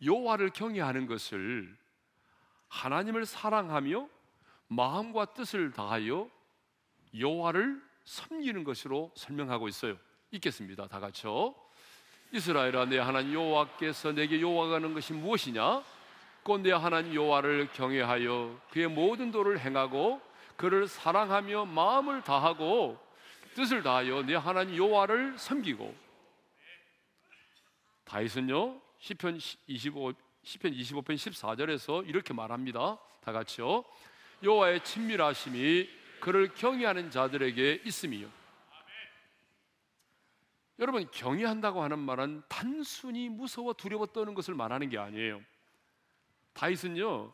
여호와를 0.03 0.51
경외하는 0.51 1.07
것을 1.07 1.77
하나님을 2.69 3.27
사랑하며 3.27 4.09
마음과 4.69 5.27
뜻을 5.35 5.73
다하여 5.73 6.29
여호와를 7.19 7.83
섬기는 8.05 8.65
것으로 8.65 9.13
설명하고 9.15 9.69
있어요. 9.69 9.97
읽겠습니다. 10.31 10.87
다 10.89 11.01
같이요. 11.01 11.55
이스라엘아 12.33 12.85
내 12.87 12.99
하나님 12.99 13.35
여호와께서 13.35 14.13
내게 14.13 14.41
요구하는 14.41 14.93
것이 14.95 15.13
무엇이냐? 15.15 15.83
곧 16.43 16.63
내 16.63 16.73
하나님 16.73 17.15
여호와를 17.15 17.73
경외하여 17.73 18.61
그의 18.71 18.89
모든 18.89 19.31
도를 19.31 19.59
행하고 19.59 20.21
그를 20.57 20.87
사랑하며 20.87 21.67
마음을 21.67 22.23
다하고 22.23 22.99
뜻을 23.55 23.83
다하여 23.83 24.23
내 24.23 24.35
하나님 24.35 24.77
여호와를 24.77 25.39
섬기고 25.39 25.95
다윗은요 28.05 28.81
시편 28.99 29.39
25 29.67 30.13
시편 30.43 30.73
25편 30.73 31.15
14절에서 31.15 32.09
이렇게 32.09 32.33
말합니다. 32.33 32.99
다 33.21 33.33
같이요. 33.33 33.85
여호와의 34.43 34.85
친밀하심이 34.85 35.89
그를 36.21 36.55
경외하는 36.55 37.11
자들에게 37.11 37.83
있음이요. 37.85 38.29
여러분 40.79 41.11
경외한다고 41.11 41.83
하는 41.83 41.99
말은 41.99 42.43
단순히 42.49 43.29
무서워 43.29 43.73
두려워 43.73 44.07
떠는 44.07 44.35
것을 44.35 44.55
말하는 44.55 44.89
게 44.89 44.99
아니에요. 44.99 45.41
다윗은요 46.53 47.33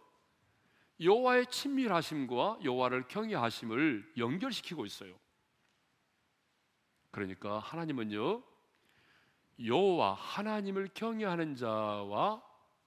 여호와의 1.00 1.46
친밀하심과 1.46 2.60
여호와를 2.62 3.08
경외하심을 3.08 4.12
연결시키고 4.16 4.86
있어요. 4.86 5.14
그러니까 7.10 7.58
하나님은요 7.58 8.42
여호와 9.64 10.14
하나님을 10.14 10.88
경외하는 10.94 11.56
자와 11.56 12.42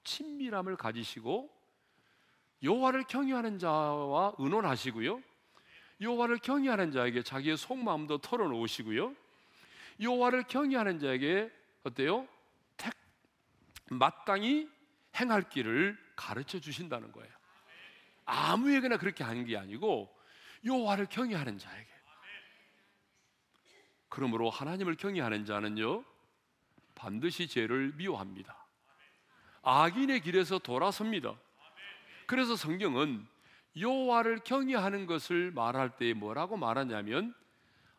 친밀함을 0.08 0.78
가지시고 0.78 1.54
여호와를 2.64 3.04
경외하는 3.04 3.60
자와 3.60 4.34
의논하시고요. 4.38 5.22
여호와를 6.00 6.38
경외하는 6.38 6.92
자에게 6.92 7.22
자기의 7.22 7.58
속마음도 7.58 8.20
털어놓으시고요. 8.20 9.16
여호와를 10.00 10.44
경외하는 10.44 11.00
자에게 11.00 11.52
어때요? 11.84 12.28
택 12.78 12.94
마땅히 13.90 14.70
행할 15.16 15.50
길을 15.50 15.98
가르쳐 16.16 16.60
주신다는 16.60 17.12
거예요. 17.12 17.32
아무에게나 18.26 18.98
그렇게 18.98 19.24
하는 19.24 19.46
게 19.46 19.58
아니고 19.58 20.14
여호와를 20.66 21.08
경외하는 21.08 21.58
자에게. 21.58 21.88
그러므로 24.10 24.50
하나님을 24.50 24.96
경외하는 24.96 25.46
자는요 25.46 26.04
반드시 26.96 27.48
죄를 27.48 27.94
미워합니다. 27.96 28.57
악인의 29.70 30.22
길에서 30.22 30.60
돌아섭니다. 30.60 31.36
그래서 32.26 32.56
성경은 32.56 33.28
여호와를 33.78 34.40
경외하는 34.46 35.08
것을 35.08 35.52
말할 35.52 35.98
때 35.98 36.14
뭐라고 36.14 36.56
말하냐면 36.56 37.36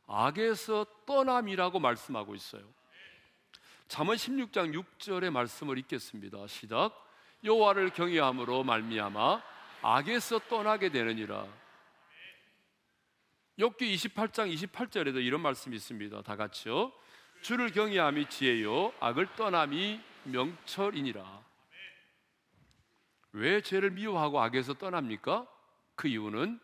악에서 0.07 0.87
떠남이라고 1.05 1.79
말씀하고 1.79 2.35
있어요. 2.35 2.63
잠언 3.87 4.17
16장 4.17 4.73
6절의 4.73 5.29
말씀을 5.31 5.77
읽겠습니다. 5.81 6.47
시작. 6.47 6.93
여호와를 7.45 7.91
경외함으로 7.91 8.65
말미암아 8.65 9.43
악에서 9.83 10.39
떠나게 10.49 10.89
되느니라. 10.89 11.47
욥기 13.59 13.95
28장 13.95 14.51
28절에도 14.55 15.23
이런 15.23 15.43
말씀이 15.43 15.77
있습니다. 15.77 16.23
다 16.23 16.35
같이요. 16.35 16.93
주를 17.43 17.71
경외함이 17.73 18.31
지혜요 18.31 18.95
악을 19.01 19.37
떠남이 19.37 20.01
명철이니라. 20.25 21.48
왜 23.33 23.61
죄를 23.61 23.91
미워하고 23.91 24.41
악에서 24.41 24.75
떠납니까? 24.75 25.47
그 25.95 26.09
이유는 26.09 26.61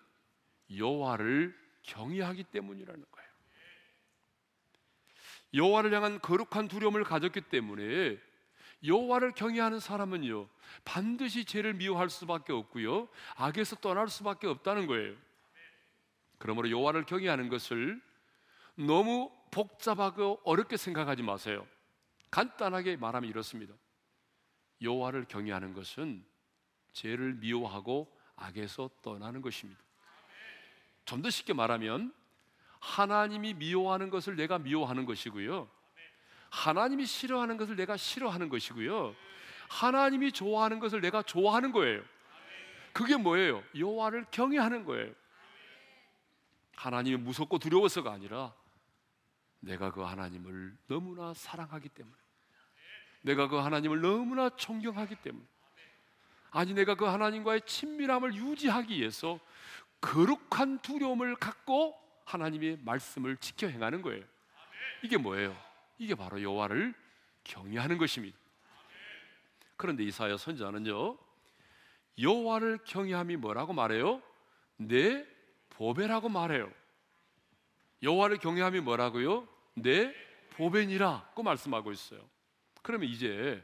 여호와를 0.77 1.57
경외하기 1.83 2.45
때문이라는 2.45 3.05
거예요. 3.11 3.29
여호와를 5.55 5.93
향한 5.95 6.21
거룩한 6.21 6.69
두려움을 6.69 7.05
가졌기 7.05 7.43
때문에 7.43 8.19
여호와를 8.85 9.33
경외하는 9.33 9.81
사람은요 9.81 10.49
반드시 10.85 11.45
죄를 11.45 11.75
미워할 11.75 12.11
수밖에 12.11 12.53
없고요 12.53 13.09
악에서 13.37 13.77
떠날 13.77 14.09
수밖에 14.09 14.47
없다는 14.47 14.87
거예요. 14.87 15.15
그러므로 16.39 16.71
여호와를 16.71 17.05
경외하는 17.05 17.49
것을 17.49 18.01
너무 18.75 19.31
복잡하고 19.51 20.41
어렵게 20.45 20.77
생각하지 20.77 21.23
마세요. 21.23 21.67
간단하게 22.31 22.97
말하면 22.97 23.31
이렇습니다. 23.31 23.73
여호와를 24.83 25.27
경외하는 25.27 25.73
것은 25.73 26.25
죄를 26.95 27.35
미워하고 27.35 28.11
악에서 28.37 28.89
떠나는 29.03 29.43
것입니다. 29.43 29.81
좀 31.05 31.21
더 31.21 31.29
쉽게 31.29 31.53
말하면 31.53 32.15
하나님이 32.81 33.55
미워하는 33.55 34.11
것을 34.11 34.37
내가 34.37 34.59
미워하는 34.59 35.05
것이고요. 35.05 35.69
하나님이 36.51 37.05
싫어하는 37.05 37.57
것을 37.57 37.77
내가 37.77 37.97
싫어하는 37.97 38.49
것이고요. 38.49 39.15
하나님이 39.69 40.33
좋아하는 40.33 40.79
것을 40.79 41.01
내가 41.01 41.23
좋아하는 41.23 41.73
거예요. 41.73 42.03
그게 42.93 43.17
뭐예요? 43.17 43.63
여호와를 43.77 44.27
경외하는 44.31 44.85
거예요. 44.85 45.13
하나님이 46.77 47.17
무섭고 47.17 47.59
두려워서가 47.59 48.13
아니라 48.13 48.55
내가 49.61 49.91
그 49.91 50.03
하나님을 50.03 50.77
너무나 50.87 51.35
사랑하기 51.35 51.89
때문에 51.89 52.17
내가 53.23 53.49
그 53.49 53.57
하나님을 53.57 54.01
너무나 54.01 54.51
존경하기 54.51 55.17
때문에 55.17 55.45
아니 56.55 56.73
내가 56.73 56.95
그 56.95 57.05
하나님과의 57.05 57.63
친밀함을 57.67 58.35
유지하기 58.35 58.97
위해서 58.97 59.41
거룩한 60.01 60.79
두려움을 60.83 61.35
갖고 61.35 61.99
하나님의 62.25 62.79
말씀을 62.83 63.37
지켜 63.39 63.67
행하는 63.67 64.03
거예요. 64.03 64.23
이게 65.03 65.17
뭐예요? 65.17 65.57
이게 65.99 66.15
바로 66.15 66.41
여호와를 66.41 66.95
경외하는 67.43 67.99
것입니다. 67.99 68.39
그런데 69.77 70.05
이사야 70.05 70.37
선자는요. 70.37 71.19
여호와를 72.21 72.79
경외함이 72.85 73.35
뭐라고 73.37 73.73
말해요? 73.73 74.23
내 74.77 75.27
보배라고 75.71 76.29
말해요. 76.29 76.71
여호와를 78.01 78.39
경외함이 78.39 78.79
뭐라고요? 78.79 79.49
내 79.75 80.15
보배니라고 80.51 81.43
말씀하고 81.43 81.91
있어요. 81.91 82.21
그러면 82.83 83.09
이제 83.09 83.61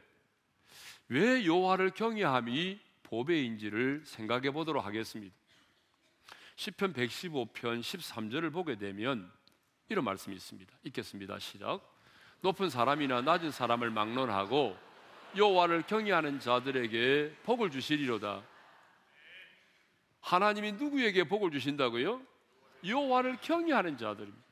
왜 1.10 1.44
여호와를 1.44 1.90
경외함이 1.90 2.78
보배인지를 3.02 4.02
생각해 4.04 4.52
보도록 4.52 4.86
하겠습니다. 4.86 5.34
시편 6.54 6.92
115편 6.92 7.80
13절을 7.80 8.52
보게 8.52 8.76
되면 8.76 9.28
이런 9.88 10.04
말씀이 10.04 10.36
있습니다. 10.36 10.72
읽겠습니다. 10.84 11.40
시작. 11.40 11.80
높은 12.42 12.70
사람이나 12.70 13.22
낮은 13.22 13.50
사람을 13.50 13.90
막론하고 13.90 14.76
여호와를 15.36 15.82
경외하는 15.82 16.38
자들에게 16.38 17.38
복을 17.42 17.72
주시리로다. 17.72 18.44
하나님이 20.20 20.72
누구에게 20.72 21.24
복을 21.24 21.50
주신다고요? 21.50 22.22
여호와를 22.86 23.38
경외하는 23.40 23.96
자들입니다. 23.96 24.44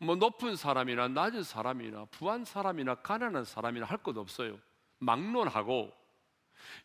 뭐 0.00 0.16
높은 0.16 0.54
사람이나 0.54 1.08
낮은 1.08 1.44
사람이나 1.44 2.04
부한 2.10 2.44
사람이나 2.44 2.96
가난한 2.96 3.46
사람이나 3.46 3.86
할 3.86 3.96
것 3.98 4.18
없어요. 4.18 4.58
막론하고 4.98 5.92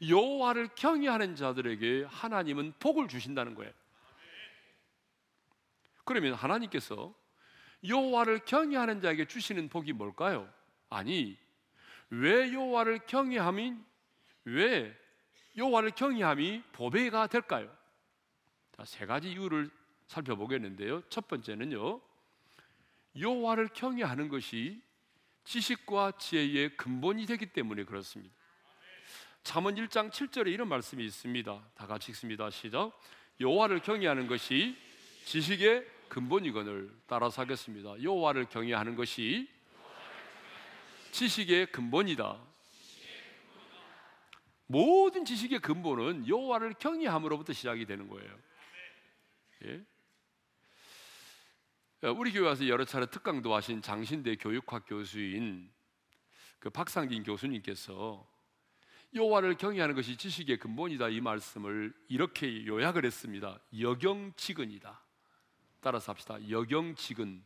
여호와를 0.08 0.69
경외하는 0.76 1.36
자들에게 1.36 2.06
하나님은 2.06 2.73
복을 2.80 3.08
주신다는 3.08 3.56
거예요. 3.56 3.71
그러면 6.06 6.34
하나님께서 6.34 7.13
여호와를 7.86 8.39
경외하는 8.45 9.02
자에게 9.02 9.26
주시는 9.26 9.69
복이 9.69 9.93
뭘까요? 9.93 10.52
아니 10.89 11.38
왜 12.10 12.54
여호와를 12.54 12.99
경외함이 13.08 13.76
왜 14.45 14.95
여호와를 15.56 15.91
경외함이 15.91 16.63
보배가 16.71 17.28
될까요? 17.28 17.76
자, 18.76 18.86
세 18.86 19.06
가지 19.06 19.32
이유를 19.32 19.69
살펴보겠는데요. 20.08 21.04
첫 21.10 21.28
번째는요. 21.28 22.02
여호와를 23.19 23.69
경외하는 23.69 24.30
것이 24.30 24.82
지식과 25.43 26.13
지혜의 26.17 26.77
근본이 26.77 27.25
되기 27.25 27.45
때문에 27.47 27.84
그렇습니다. 27.84 28.34
잠언 29.43 29.75
1장 29.75 30.10
7절에 30.10 30.47
이런 30.47 30.69
말씀이 30.69 31.03
있습니다. 31.06 31.69
다 31.75 31.88
같이 31.88 32.12
읽습니다. 32.12 32.49
시작. 32.49 32.97
여호와를 33.39 33.82
경외하는 33.82 34.27
것이 34.27 34.77
지식의 35.25 35.86
근본이거늘 36.08 36.91
따라서 37.08 37.41
하겠습니다. 37.41 38.01
여호와를 38.01 38.45
경외하는 38.45 38.95
것이 38.95 39.49
지식의 41.12 41.67
근본이다. 41.67 42.39
모든 44.67 45.25
지식의 45.25 45.60
근본은 45.60 46.27
여호와를 46.27 46.73
경외함으로부터 46.79 47.53
시작이 47.53 47.86
되는 47.86 48.08
거예요. 48.08 48.32
예? 49.65 49.84
우리 52.11 52.33
교회 52.33 52.47
와서 52.47 52.67
여러 52.67 52.83
차례 52.83 53.05
특강도 53.05 53.55
하신 53.55 53.81
장신대 53.81 54.35
교육학 54.35 54.85
교수인 54.85 55.71
그 56.59 56.69
박상진 56.69 57.23
교수님께서 57.23 58.27
여호와를 59.13 59.55
경외하는 59.55 59.95
것이 59.95 60.17
지식의 60.17 60.59
근본이다 60.59 61.07
이 61.07 61.21
말씀을 61.21 61.93
이렇게 62.09 62.65
요약을 62.65 63.05
했습니다. 63.05 63.57
여경지근이다. 63.79 65.01
따라서 65.79 66.11
합시다. 66.11 66.37
여경지근. 66.49 67.41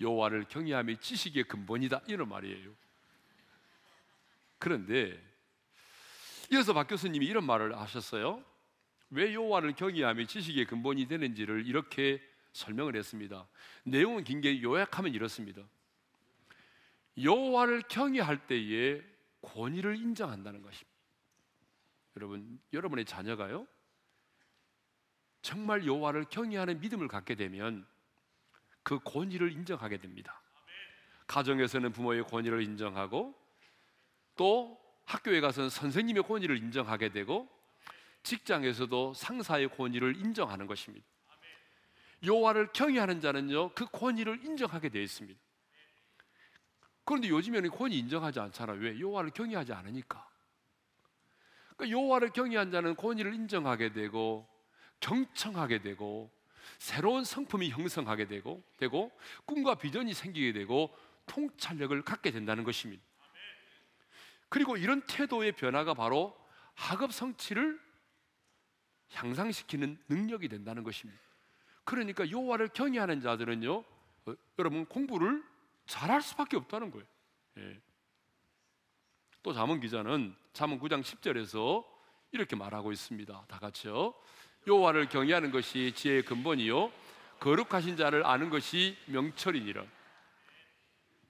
여호와를 0.00 0.46
경외함이 0.48 0.96
지식의 0.96 1.44
근본이다 1.44 2.02
이런 2.08 2.28
말이에요. 2.28 2.72
그런데 4.58 5.16
이어서 6.50 6.72
박 6.72 6.88
교수님이 6.88 7.24
이런 7.24 7.44
말을 7.44 7.78
하셨어요. 7.78 8.44
왜 9.10 9.32
여호와를 9.32 9.74
경외함이 9.74 10.26
지식의 10.26 10.66
근본이 10.66 11.06
되는지를 11.06 11.64
이렇게 11.64 12.20
설명을 12.52 12.96
했습니다. 12.96 13.46
내용은 13.84 14.24
긴 14.24 14.40
게 14.40 14.62
요약하면 14.62 15.14
이렇습니다. 15.14 15.62
여호와를 17.20 17.82
경외할 17.82 18.46
때에 18.46 19.02
권위를 19.42 19.96
인정한다는 19.96 20.62
것입니다. 20.62 20.98
여러분, 22.16 22.60
여러분의 22.72 23.04
자녀가요. 23.04 23.66
정말 25.42 25.86
여호와를 25.86 26.24
경외하는 26.24 26.80
믿음을 26.80 27.08
갖게 27.08 27.34
되면 27.34 27.86
그 28.82 28.98
권위를 29.00 29.52
인정하게 29.52 29.98
됩니다. 29.98 30.40
가정에서는 31.26 31.92
부모의 31.92 32.24
권위를 32.24 32.62
인정하고 32.62 33.34
또 34.36 34.80
학교에 35.04 35.40
가서는 35.40 35.70
선생님의 35.70 36.22
권위를 36.22 36.56
인정하게 36.56 37.10
되고 37.10 37.48
직장에서도 38.22 39.14
상사의 39.14 39.68
권위를 39.70 40.16
인정하는 40.16 40.66
것입니다. 40.66 41.06
여호와를 42.22 42.72
경외하는 42.72 43.20
자는요 43.20 43.70
그 43.74 43.86
권위를 43.86 44.44
인정하게 44.44 44.88
되어 44.88 45.02
있습니다. 45.02 45.38
그런데 47.04 47.28
요즘에는 47.28 47.70
권위 47.70 47.98
인정하지 47.98 48.40
않잖아. 48.40 48.74
왜? 48.74 48.98
여호와를 49.00 49.30
경외하지 49.30 49.72
않으니까. 49.72 50.28
그러니까 51.76 51.98
여호와를 51.98 52.30
경외한 52.30 52.70
자는 52.70 52.96
권위를 52.96 53.34
인정하게 53.34 53.92
되고 53.92 54.48
경청하게 55.00 55.80
되고 55.80 56.30
새로운 56.78 57.24
성품이 57.24 57.70
형성하게 57.70 58.26
되고 58.26 58.62
되고 58.76 59.10
꿈과 59.46 59.76
비전이 59.76 60.12
생기게 60.12 60.52
되고 60.52 60.94
통찰력을 61.26 62.02
갖게 62.02 62.30
된다는 62.30 62.64
것입니다. 62.64 63.02
그리고 64.48 64.76
이런 64.76 65.02
태도의 65.02 65.52
변화가 65.52 65.94
바로 65.94 66.36
학업 66.74 67.12
성취를 67.12 67.80
향상시키는 69.12 69.98
능력이 70.08 70.48
된다는 70.48 70.82
것입니다. 70.82 71.20
그러니까 71.88 72.30
여호와를 72.30 72.68
경외하는 72.68 73.22
자들은요, 73.22 73.78
어, 73.78 74.34
여러분 74.58 74.84
공부를 74.84 75.42
잘할 75.86 76.20
수밖에 76.20 76.58
없다는 76.58 76.90
거예요. 76.90 77.06
예. 77.56 77.80
또 79.42 79.54
자문 79.54 79.80
기자는 79.80 80.36
자문 80.52 80.78
9장 80.80 81.02
10절에서 81.02 81.86
이렇게 82.32 82.56
말하고 82.56 82.92
있습니다. 82.92 83.44
다 83.48 83.58
같이요. 83.58 84.12
여호와를 84.66 85.08
경외하는 85.08 85.50
것이 85.50 85.92
지혜의 85.94 86.26
근본이요 86.26 86.92
거룩하신 87.40 87.96
자를 87.96 88.26
아는 88.26 88.50
것이 88.50 88.94
명철이니라. 89.06 89.82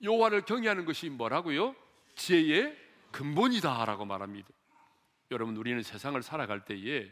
여호와를 0.02 0.40
경외하는 0.40 0.86
것이 0.86 1.08
뭐라고요? 1.08 1.76
지혜의 2.16 2.76
근본이다라고 3.12 4.04
말합니다. 4.06 4.48
여러분 5.30 5.56
우리는 5.56 5.80
세상을 5.84 6.20
살아갈 6.20 6.64
때에 6.64 7.08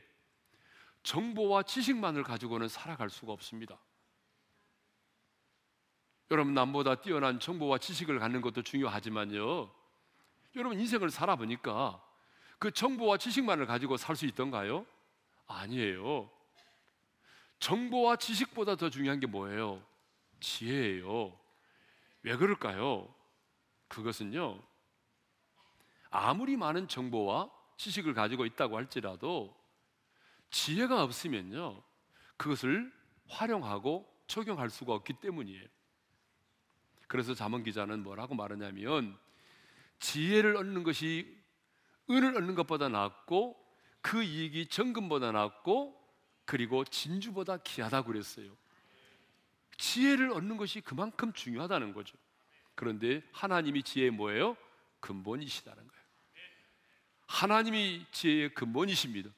정보와 1.06 1.62
지식만을 1.62 2.24
가지고는 2.24 2.66
살아갈 2.66 3.10
수가 3.10 3.32
없습니다. 3.32 3.78
여러분 6.32 6.52
남보다 6.52 6.96
뛰어난 6.96 7.38
정보와 7.38 7.78
지식을 7.78 8.18
갖는 8.18 8.40
것도 8.40 8.62
중요하지만요. 8.62 9.70
여러분 10.56 10.80
인생을 10.80 11.10
살아보니까 11.10 12.02
그 12.58 12.72
정보와 12.72 13.18
지식만을 13.18 13.66
가지고 13.66 13.96
살 13.96 14.16
수 14.16 14.26
있던가요? 14.26 14.84
아니에요. 15.46 16.28
정보와 17.60 18.16
지식보다 18.16 18.74
더 18.74 18.90
중요한 18.90 19.20
게 19.20 19.28
뭐예요? 19.28 19.80
지혜예요. 20.40 21.38
왜 22.22 22.36
그럴까요? 22.36 23.14
그것은요. 23.86 24.60
아무리 26.10 26.56
많은 26.56 26.88
정보와 26.88 27.48
지식을 27.76 28.12
가지고 28.12 28.44
있다고 28.44 28.76
할지라도 28.76 29.65
지혜가 30.56 31.02
없으면요. 31.02 31.82
그것을 32.38 32.90
활용하고 33.28 34.10
적용할 34.26 34.70
수가 34.70 34.94
없기 34.94 35.20
때문이에요. 35.20 35.66
그래서 37.08 37.34
자문 37.34 37.62
기자는 37.62 38.02
뭐라고 38.02 38.34
말하냐면 38.34 39.18
지혜를 39.98 40.56
얻는 40.56 40.82
것이 40.82 41.36
은을 42.08 42.36
얻는 42.36 42.54
것보다 42.54 42.88
낫고 42.88 43.54
그 44.00 44.22
이익이 44.22 44.68
정금보다 44.68 45.30
낫고 45.30 45.94
그리고 46.46 46.84
진주보다 46.84 47.58
귀하다고 47.58 48.06
그랬어요. 48.08 48.56
지혜를 49.76 50.32
얻는 50.32 50.56
것이 50.56 50.80
그만큼 50.80 51.34
중요하다는 51.34 51.92
거죠. 51.92 52.16
그런데 52.74 53.22
하나님이 53.32 53.82
지혜의 53.82 54.10
뭐예요? 54.10 54.56
근본이시다는 55.00 55.86
거예요. 55.86 56.04
하나님이 57.26 58.06
지혜의 58.10 58.54
근본이십니다. 58.54 59.30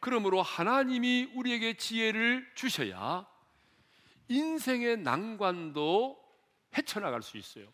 그러므로 0.00 0.42
하나님이 0.42 1.32
우리에게 1.34 1.76
지혜를 1.76 2.50
주셔야 2.54 3.26
인생의 4.28 4.98
난관도 4.98 6.18
헤쳐나갈 6.76 7.22
수 7.22 7.36
있어요. 7.36 7.72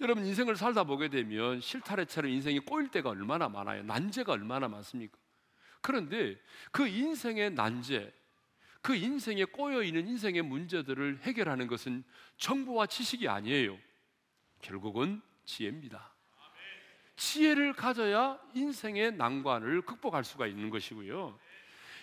여러분 0.00 0.24
인생을 0.26 0.56
살다 0.56 0.84
보게 0.84 1.08
되면 1.08 1.60
실타래처럼 1.60 2.30
인생이 2.30 2.60
꼬일 2.60 2.88
때가 2.88 3.10
얼마나 3.10 3.48
많아요. 3.48 3.82
난제가 3.82 4.32
얼마나 4.32 4.68
많습니까? 4.68 5.16
그런데 5.80 6.40
그 6.70 6.86
인생의 6.86 7.52
난제, 7.52 8.12
그 8.80 8.96
인생에 8.96 9.44
꼬여 9.44 9.82
있는 9.82 10.08
인생의 10.08 10.42
문제들을 10.42 11.20
해결하는 11.22 11.66
것은 11.66 12.04
정보와 12.36 12.86
지식이 12.86 13.28
아니에요. 13.28 13.78
결국은 14.60 15.20
지혜입니다. 15.44 16.11
지혜를 17.22 17.72
가져야 17.72 18.36
인생의 18.52 19.12
난관을 19.12 19.82
극복할 19.82 20.24
수가 20.24 20.48
있는 20.48 20.70
것이고요. 20.70 21.38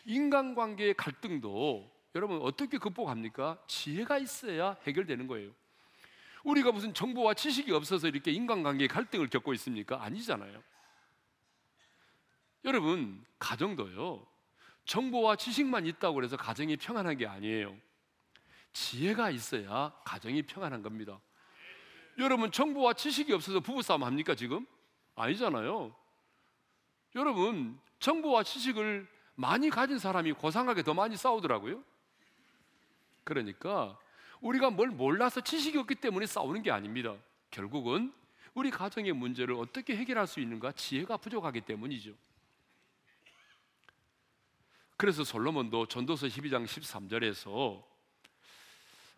인간관계의 0.05 0.93
갈등도 0.93 1.91
여러분 2.15 2.41
어떻게 2.41 2.77
극복합니까? 2.77 3.61
지혜가 3.67 4.17
있어야 4.17 4.77
해결되는 4.87 5.27
거예요. 5.27 5.51
우리가 6.45 6.71
무슨 6.71 6.93
정보와 6.93 7.33
지식이 7.33 7.73
없어서 7.73 8.07
이렇게 8.07 8.31
인간관계의 8.31 8.87
갈등을 8.87 9.27
겪고 9.27 9.53
있습니까? 9.55 10.01
아니잖아요. 10.01 10.63
여러분, 12.63 13.23
가정도요. 13.39 14.25
정보와 14.85 15.35
지식만 15.35 15.85
있다고 15.85 16.23
해서 16.23 16.37
가정이 16.37 16.77
평안한 16.77 17.17
게 17.17 17.27
아니에요. 17.27 17.75
지혜가 18.71 19.31
있어야 19.31 19.93
가정이 20.05 20.43
평안한 20.43 20.81
겁니다. 20.81 21.19
여러분, 22.17 22.51
정보와 22.51 22.93
지식이 22.93 23.33
없어서 23.33 23.59
부부싸움 23.59 24.05
합니까, 24.05 24.33
지금? 24.33 24.65
아니잖아요. 25.19 25.93
여러분, 27.15 27.77
정보와 27.99 28.43
지식을 28.43 29.07
많이 29.35 29.69
가진 29.69 29.99
사람이 29.99 30.33
고상하게 30.33 30.83
더 30.83 30.93
많이 30.93 31.17
싸우더라고요. 31.17 31.83
그러니까 33.23 33.97
우리가 34.41 34.69
뭘 34.69 34.89
몰라서 34.89 35.41
지식이 35.41 35.77
없기 35.77 35.95
때문에 35.95 36.25
싸우는 36.25 36.63
게 36.63 36.71
아닙니다. 36.71 37.15
결국은 37.51 38.13
우리 38.53 38.71
가정의 38.71 39.11
문제를 39.13 39.55
어떻게 39.55 39.95
해결할 39.95 40.25
수 40.25 40.39
있는가 40.39 40.71
지혜가 40.71 41.17
부족하기 41.17 41.61
때문이죠. 41.61 42.13
그래서 44.97 45.23
솔로몬도 45.23 45.87
전도서 45.87 46.27
12장 46.27 46.65
13절에서 46.65 47.83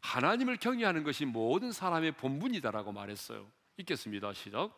하나님을 0.02 0.58
경외하는 0.58 1.04
것이 1.04 1.26
모든 1.26 1.72
사람의 1.72 2.14
본분이다라고 2.14 2.92
말했어요. 2.92 3.48
읽겠습니다. 3.78 4.34
시작. 4.34 4.72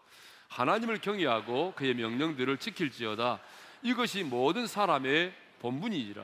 하나님을 0.53 0.99
경외하고 0.99 1.73
그의 1.75 1.95
명령들을 1.95 2.57
지킬지어다. 2.57 3.41
이것이 3.81 4.23
모든 4.23 4.67
사람의 4.67 5.33
본분이니라. 5.59 6.23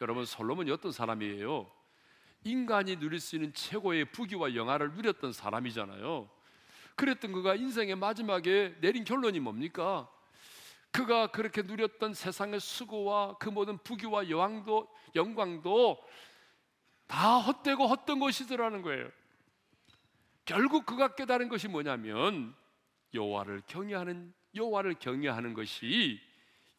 여러분 0.00 0.26
솔로몬이 0.26 0.72
어떤 0.72 0.90
사람이에요? 0.90 1.70
인간이 2.42 2.96
누릴 2.96 3.20
수 3.20 3.36
있는 3.36 3.54
최고의 3.54 4.06
부귀와 4.06 4.56
영화를 4.56 4.94
누렸던 4.94 5.32
사람이잖아요. 5.32 6.28
그랬던 6.96 7.30
그가 7.32 7.54
인생의 7.54 7.94
마지막에 7.94 8.74
내린 8.80 9.04
결론이 9.04 9.38
뭡니까? 9.38 10.08
그가 10.90 11.28
그렇게 11.28 11.62
누렸던 11.62 12.14
세상의 12.14 12.58
수고와 12.58 13.36
그 13.38 13.48
모든 13.48 13.78
부귀와 13.78 14.28
여왕도 14.28 14.88
영광도 15.14 16.02
다 17.06 17.38
헛되고 17.38 17.86
헛된 17.86 18.18
것이더라는 18.18 18.82
거예요. 18.82 19.08
결국 20.44 20.84
그가 20.84 21.14
깨달은 21.14 21.48
것이 21.48 21.68
뭐냐면 21.68 22.52
여호와를 23.16 23.62
경외하는 23.66 24.32
여호와를 24.54 24.94
경외하는 24.94 25.54
것이 25.54 26.20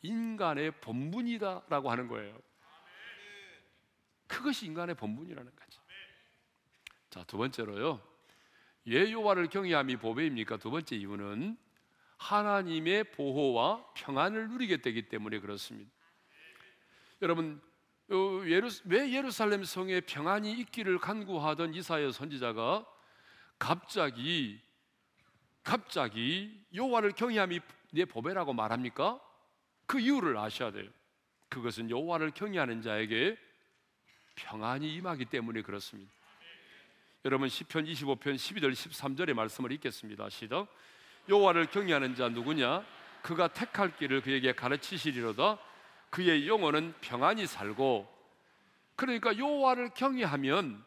인간의 0.01 0.79
본분이다라고 0.79 1.91
하는 1.91 2.07
거예요. 2.07 2.39
그것이 4.27 4.65
인간의 4.67 4.95
본분이라는 4.95 5.55
거죠. 5.55 5.81
자, 7.09 7.23
두 7.23 7.37
번째로요. 7.37 8.01
예 8.87 9.11
여호와를 9.11 9.47
경외함이 9.47 9.97
보배입니까? 9.97 10.57
두 10.57 10.71
번째 10.71 10.95
이유는 10.95 11.57
하나님의 12.17 13.11
보호와 13.11 13.85
평안을 13.95 14.49
누리게 14.49 14.77
되기 14.77 15.09
때문에 15.09 15.39
그렇습니다. 15.39 15.91
여러분, 17.21 17.61
어, 18.09 18.15
왜 18.85 19.11
예루살렘 19.11 19.63
성에 19.63 20.01
평안이 20.01 20.51
있기를 20.59 20.99
간구하던 20.99 21.73
이사야 21.73 22.11
선지자가 22.11 22.85
갑자기 23.59 24.61
갑자기 25.67 26.49
여호와를 26.73 27.11
경외함이 27.11 27.59
내 27.91 28.05
보배라고 28.05 28.53
말합니까? 28.53 29.19
그 29.85 29.99
이유를 29.99 30.37
아셔야 30.37 30.71
돼요. 30.71 30.89
그것은 31.49 31.89
여호와를 31.89 32.31
경외하는 32.31 32.81
자에게 32.81 33.37
평안이 34.35 34.93
임하기 34.93 35.25
때문에 35.25 35.63
그렇습니다. 35.63 36.09
여러분 37.25 37.49
시편 37.49 37.83
25편 37.83 38.35
12절 38.35 38.71
13절의 38.71 39.33
말씀을 39.33 39.73
읽겠습니다. 39.73 40.29
시작. 40.29 40.67
여호와를 41.27 41.65
경외하는 41.65 42.15
자 42.15 42.29
누구냐? 42.29 42.85
그가 43.21 43.49
택할 43.49 43.93
길을 43.97 44.21
그에게 44.21 44.53
가르치시리로다. 44.53 45.57
그의 46.09 46.47
영혼은 46.47 46.93
평안히 47.01 47.45
살고 47.45 48.07
그러니까 48.95 49.37
여호와를 49.37 49.89
경외하면 49.95 50.81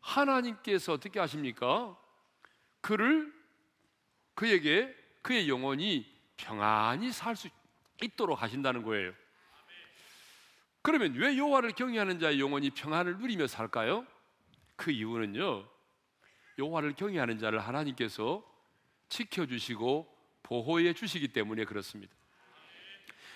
하나님께서 0.00 0.94
어떻게 0.94 1.20
하십니까? 1.20 1.94
그를 2.80 3.33
그에게 4.34 4.94
그의 5.22 5.48
영혼이 5.48 6.06
평안히 6.36 7.12
살 7.12 7.36
수 7.36 7.48
있도록 8.02 8.42
하신다는 8.42 8.82
거예요. 8.82 9.12
그러면 10.82 11.14
왜 11.14 11.36
여호와를 11.36 11.72
경외하는 11.72 12.18
자의 12.18 12.40
영혼이 12.40 12.70
평안을 12.70 13.18
누리며 13.18 13.46
살까요? 13.46 14.06
그 14.76 14.90
이유는요. 14.90 15.66
여호와를 16.58 16.94
경외하는 16.94 17.38
자를 17.38 17.60
하나님께서 17.60 18.44
지켜 19.08 19.46
주시고 19.46 20.12
보호해 20.42 20.92
주시기 20.92 21.28
때문에 21.28 21.64
그렇습니다. 21.64 22.14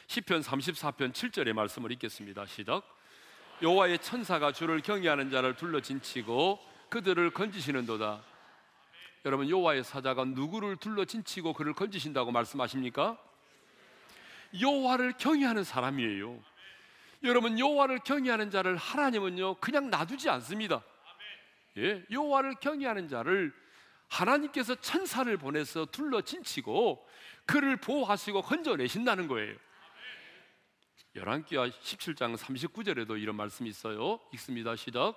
시편 0.08 0.40
34편 0.40 1.12
7절의 1.12 1.52
말씀을 1.52 1.92
읽겠습니다. 1.92 2.46
시작. 2.46 2.82
여호와의 3.62 3.98
천사가 4.00 4.52
주를 4.52 4.80
경외하는 4.80 5.30
자를 5.30 5.56
둘러 5.56 5.80
진치고 5.80 6.60
그들을 6.90 7.30
건지시는도다. 7.30 8.22
여러분 9.24 9.48
여호와의 9.48 9.84
사자가 9.84 10.24
누구를 10.24 10.76
둘러 10.76 11.04
진치고 11.04 11.52
그를 11.52 11.72
건지신다고 11.72 12.30
말씀하십니까? 12.30 13.18
여호와를 14.60 15.14
경외하는 15.18 15.64
사람이에요. 15.64 16.38
여러분 17.24 17.58
여호와를 17.58 17.98
경외하는 18.00 18.50
자를 18.50 18.76
하나님은요 18.76 19.56
그냥 19.56 19.90
놔두지 19.90 20.30
않습니다. 20.30 20.82
예, 21.76 22.04
여호와를 22.10 22.56
경외하는 22.56 23.08
자를 23.08 23.52
하나님께서 24.08 24.74
천사를 24.76 25.36
보내서 25.36 25.86
둘러 25.86 26.20
진치고 26.20 27.06
그를 27.44 27.76
보호하시고 27.76 28.42
건져내신다는 28.42 29.28
거예요. 29.28 29.56
열왕기하 31.14 31.68
17장 31.68 32.36
39절에도 32.36 33.20
이런 33.20 33.34
말씀이 33.36 33.68
있어요. 33.68 34.20
읽습니다. 34.34 34.76
시작. 34.76 35.14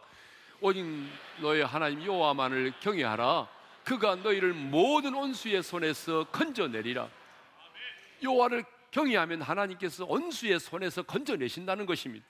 오직 0.59 0.85
너의 1.39 1.65
하나님 1.65 2.03
여호와만을 2.03 2.73
경외하라. 2.79 3.60
그가 3.83 4.15
너희를 4.15 4.53
모든 4.53 5.13
원수의 5.13 5.63
손에서 5.63 6.25
건져내리라. 6.25 7.09
여호와를 8.21 8.63
경외하면 8.91 9.41
하나님께서 9.41 10.05
원수의 10.05 10.59
손에서 10.59 11.03
건져내신다는 11.03 11.85
것입니다. 11.85 12.25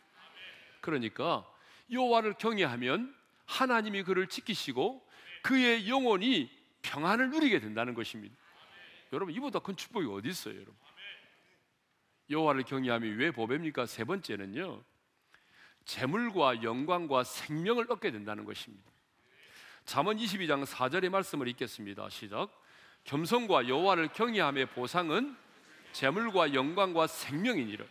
그러니까 0.79 1.45
여호와를 1.91 2.35
경외하면 2.35 3.15
하나님이 3.45 4.03
그를 4.03 4.27
지키시고 4.27 5.05
그의 5.41 5.89
영혼이 5.89 6.49
평안을 6.81 7.29
누리게 7.31 7.59
된다는 7.59 7.93
것입니다. 7.93 8.35
여러분 9.13 9.33
이보다 9.33 9.59
큰 9.59 9.75
축복이 9.75 10.07
어디 10.07 10.29
있어요, 10.29 10.55
여러분? 10.55 10.75
여호와를 12.29 12.63
경외함이 12.63 13.09
왜 13.09 13.31
보배입니까? 13.31 13.85
세 13.85 14.05
번째는요. 14.05 14.81
재물과 15.83 16.63
영광과 16.63 17.23
생명을 17.23 17.91
얻게 17.91 18.11
된다는 18.11 18.45
것입니다. 18.45 18.90
잠언 19.85 20.17
22장 20.17 20.65
4절의 20.65 21.09
말씀을 21.09 21.47
읽겠습니다. 21.49 22.09
시작. 22.09 22.49
겸손과 23.03 23.67
여호와를 23.67 24.09
경외함의 24.09 24.67
보상은 24.67 25.35
재물과 25.91 26.53
영광과 26.53 27.07
생명이니라. 27.07 27.83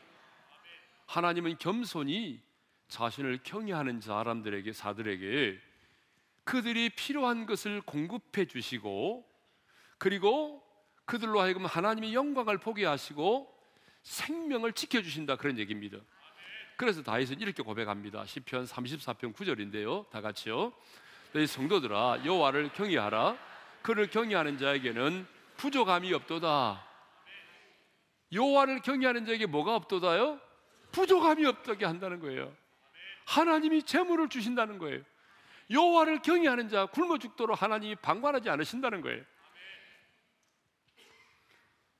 하나님은 1.07 1.59
겸손히 1.59 2.41
자신을 2.89 3.41
경외하는 3.43 4.01
사람들에게 4.01 4.73
사들에게 4.73 5.61
그들이 6.45 6.91
필요한 6.91 7.47
것을 7.47 7.81
공급해 7.83 8.47
주시고 8.47 9.29
그리고 9.99 10.63
그들로 11.05 11.41
하여금 11.41 11.67
하나님의 11.67 12.15
영광을 12.15 12.59
보게 12.59 12.87
하시고 12.87 13.53
생명을 14.03 14.73
지켜 14.73 15.03
주신다 15.03 15.37
그런 15.37 15.59
얘기입니다. 15.59 15.99
그래서 16.77 17.03
다윗은 17.03 17.41
이렇게 17.41 17.63
고백합니다. 17.63 18.25
시편 18.25 18.65
34편 18.65 19.35
9절인데요. 19.35 20.09
다 20.09 20.21
같이요. 20.21 20.73
너희 21.33 21.47
성도들아 21.47 22.23
여호와를 22.25 22.73
경외하라. 22.73 23.37
그를 23.83 24.09
경외하는 24.09 24.59
자에게는 24.59 25.27
부족함이 25.57 26.13
없도다. 26.13 26.87
여호와를 28.33 28.81
경외하는 28.81 29.27
자에게 29.27 29.47
뭐가 29.47 29.75
없도다요? 29.77 30.41
부족함이 30.93 31.47
없게 31.47 31.85
한다는 31.85 32.21
거예요. 32.21 32.53
하나님이 33.27 33.85
재물을 33.85 34.29
주신다는 34.29 34.79
거예요. 34.79 35.03
여호와를 35.71 36.23
경외하는 36.23 36.69
자 36.69 36.87
굶어 36.87 37.19
죽도록 37.19 37.61
하나님이 37.63 37.95
방관하지 37.97 38.51
않으신다는 38.51 39.01
거예요. 39.03 39.23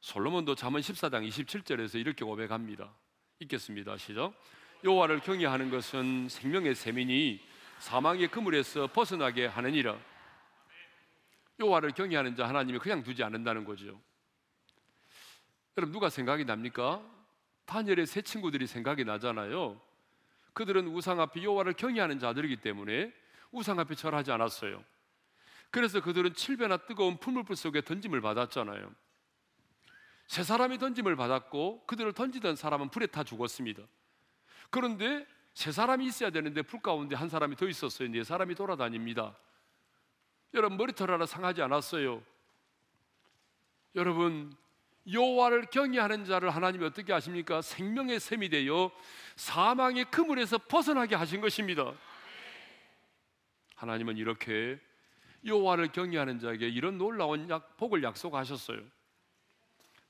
솔로몬도 0.01 0.55
잠언 0.55 0.81
14장 0.81 1.27
27절에서 1.29 2.01
이렇게 2.01 2.25
고백합니다. 2.25 2.93
읽겠습니다. 3.41 3.97
시작. 3.97 4.33
여호와를 4.83 5.21
경외하는 5.21 5.71
것은 5.71 6.29
생명의 6.29 6.75
세민이 6.75 7.41
사망의 7.81 8.29
그물에서 8.29 8.87
벗어나게 8.89 9.47
하느니라. 9.47 9.99
여호와를 11.59 11.93
경외하는 11.93 12.37
자 12.37 12.47
하나님이 12.47 12.79
그냥 12.79 13.03
두지 13.03 13.23
않는다는 13.23 13.65
거죠. 13.65 14.01
여러분 15.77 15.93
누가 15.93 16.11
생각이 16.11 16.45
납니까? 16.45 17.03
다니엘의 17.65 18.07
세 18.07 18.23
친구들이 18.23 18.67
생각이 18.67 19.05
나잖아요. 19.05 19.81
그들은 20.53 20.89
우상 20.89 21.21
앞에 21.21 21.43
여호와를 21.43 21.73
경외하는 21.75 22.19
자들이기 22.19 22.57
때문에 22.57 23.13
우상 23.51 23.79
앞에 23.79 23.95
절하지 23.95 24.31
않았어요. 24.31 24.85
그래서 25.71 26.01
그들은 26.01 26.35
칠배나 26.35 26.79
뜨거운 26.79 27.17
풀물불 27.19 27.57
속에 27.57 27.81
던짐을 27.81 28.21
받았잖아요. 28.21 28.93
세 30.27 30.43
사람이 30.43 30.79
던짐을 30.79 31.17
받았고 31.17 31.87
그들을 31.87 32.13
던지던 32.13 32.57
사람은 32.57 32.91
불에 32.91 33.07
타 33.07 33.25
죽었습니다. 33.25 33.83
그런데 34.71 35.27
세 35.55 35.73
사람이 35.73 36.07
있어야 36.07 36.31
되는데 36.31 36.63
불 36.63 36.81
가운데 36.81 37.17
한 37.17 37.29
사람이 37.29 37.57
더 37.57 37.69
있었어요. 37.69 38.09
네 38.09 38.25
사람이 38.25 38.55
돌아다닙니다. 38.55 39.37
여러분 40.55 40.79
머리털 40.79 41.11
하나 41.11 41.27
상하지 41.27 41.63
않았어요. 41.63 42.23
여러분 43.95 44.55
여호와를 45.11 45.67
경외하는 45.67 46.25
자를 46.25 46.51
하나님이 46.51 46.85
어떻게 46.85 47.13
하십니까? 47.13 47.63
생명의 47.63 48.21
샘이 48.21 48.49
되어 48.49 48.91
사망의 49.37 50.07
그물에서 50.11 50.59
벗어나게 50.59 51.15
하신 51.17 51.41
것입니다. 51.41 51.93
하나님은 53.77 54.19
이렇게 54.19 54.79
여호와를 55.45 55.89
경외하는 55.93 56.39
자에게 56.39 56.69
이런 56.69 56.99
놀라운 56.99 57.49
약, 57.49 57.77
복을 57.79 58.03
약속하셨어요. 58.03 58.81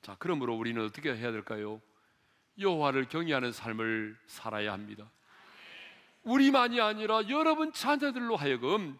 자, 0.01 0.15
그러므로 0.19 0.55
우리는 0.55 0.83
어떻게 0.83 1.13
해야 1.13 1.31
될까요? 1.31 1.81
여호와를 2.59 3.05
경외하는 3.05 3.51
삶을 3.53 4.17
살아야 4.25 4.73
합니다. 4.73 5.09
우리만이 6.23 6.79
아니라 6.79 7.27
여러분 7.29 7.71
자녀들로 7.73 8.35
하여금 8.35 8.97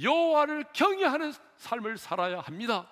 여호와를 0.00 0.64
경외하는 0.72 1.32
삶을 1.56 1.98
살아야 1.98 2.40
합니다. 2.40 2.90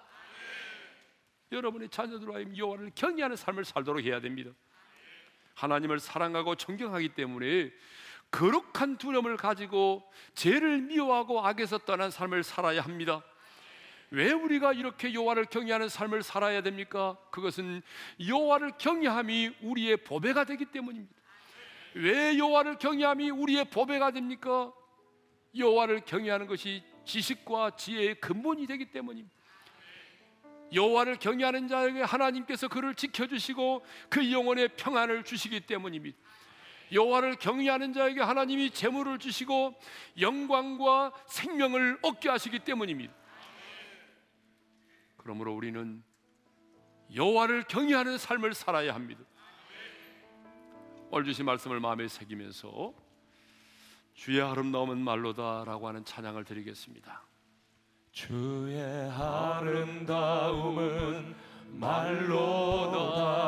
여러분의 1.53 1.88
자녀들로 1.88 2.35
하여금 2.35 2.57
여호와를 2.57 2.92
경외하는 2.94 3.37
삶을 3.37 3.64
살도록 3.64 4.05
해야 4.05 4.20
됩니다. 4.20 4.50
하나님을 5.55 6.00
사랑하고 6.00 6.57
존경하기 6.57 7.11
때문에 7.11 7.70
거룩한 8.31 8.98
두려움을 8.98 9.37
가지고 9.37 10.03
죄를 10.35 10.83
미워하고 10.83 11.46
악에서 11.46 11.79
떠난 11.79 12.11
삶을 12.11 12.42
살아야 12.42 12.81
합니다. 12.81 13.22
왜 14.11 14.33
우리가 14.33 14.72
이렇게 14.72 15.12
여호와를 15.14 15.46
경외하는 15.46 15.88
삶을 15.88 16.22
살아야 16.22 16.61
됩니까? 16.62 17.16
그것은 17.31 17.83
여호와를 18.27 18.72
경외함이 18.79 19.57
우리의 19.62 19.98
보배가 19.98 20.44
되기 20.44 20.66
때문입니다. 20.66 21.14
왜 21.94 22.37
여호와를 22.37 22.78
경외함이 22.78 23.30
우리의 23.30 23.66
보배가 23.66 24.11
됩니까? 24.11 24.72
여호와를 25.57 26.01
경외하는 26.01 26.47
것이 26.47 26.82
지식과 27.05 27.76
지혜의 27.76 28.20
근본이 28.20 28.66
되기 28.66 28.90
때문입니다. 28.90 29.34
여호와를 30.72 31.18
경외하는 31.18 31.68
자에게 31.68 32.03
하나님께서 32.03 32.66
그를 32.68 32.95
지켜 32.95 33.26
주시고 33.26 33.84
그 34.09 34.32
영혼의 34.32 34.70
평안을 34.76 35.22
주시기 35.22 35.61
때문입니다. 35.61 36.18
여호와를 36.92 37.36
경외하는 37.36 37.92
자에게 37.92 38.20
하나님이 38.20 38.70
재물을 38.70 39.18
주시고 39.18 39.74
영광과 40.20 41.12
생명을 41.26 41.99
얻게 42.03 42.28
하시기 42.28 42.61
때문입니다. 42.61 43.12
그러므로 45.16 45.55
우리는 45.55 46.03
여호와를 47.14 47.64
경외하는 47.64 48.18
삶을 48.18 48.55
살아야 48.55 48.95
합니다. 48.95 49.22
오늘 51.15 51.27
주신 51.27 51.45
말씀을 51.45 51.79
마음에 51.79 52.09
새기면서 52.09 52.93
주의 54.15 54.43
아름다움은 54.43 54.99
말로다라고 54.99 55.87
하는 55.87 56.05
찬양을 56.05 56.43
드리겠습니다. 56.43 57.23
주의 58.11 58.83
아름다움은 59.12 60.17
말로다 61.71 63.43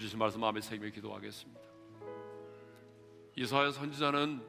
주신 0.00 0.18
말씀 0.18 0.40
마음에 0.40 0.62
새기며 0.62 0.88
기도하겠습니다. 0.92 1.60
이사야 3.36 3.70
선지자는 3.70 4.42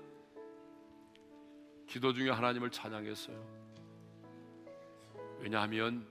기도 1.85 2.13
중에 2.13 2.29
하나님을 2.29 2.71
찬양했어요. 2.71 3.35
왜냐하면 5.39 6.07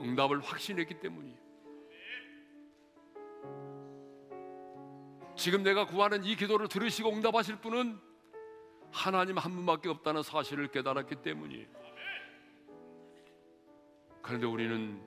응답을 0.00 0.38
확신했기 0.42 1.00
때문이에요. 1.00 1.40
지금 5.34 5.64
내가 5.64 5.84
구하는 5.86 6.22
이 6.24 6.36
기도를 6.36 6.68
들으시고 6.68 7.10
응답하실 7.10 7.56
분은 7.56 7.98
하나님 8.92 9.38
한 9.38 9.56
분밖에 9.56 9.88
없다는 9.88 10.22
사실을 10.22 10.68
깨달았기 10.68 11.16
때문이에요. 11.16 11.66
그런데 14.22 14.46
우리는 14.46 15.02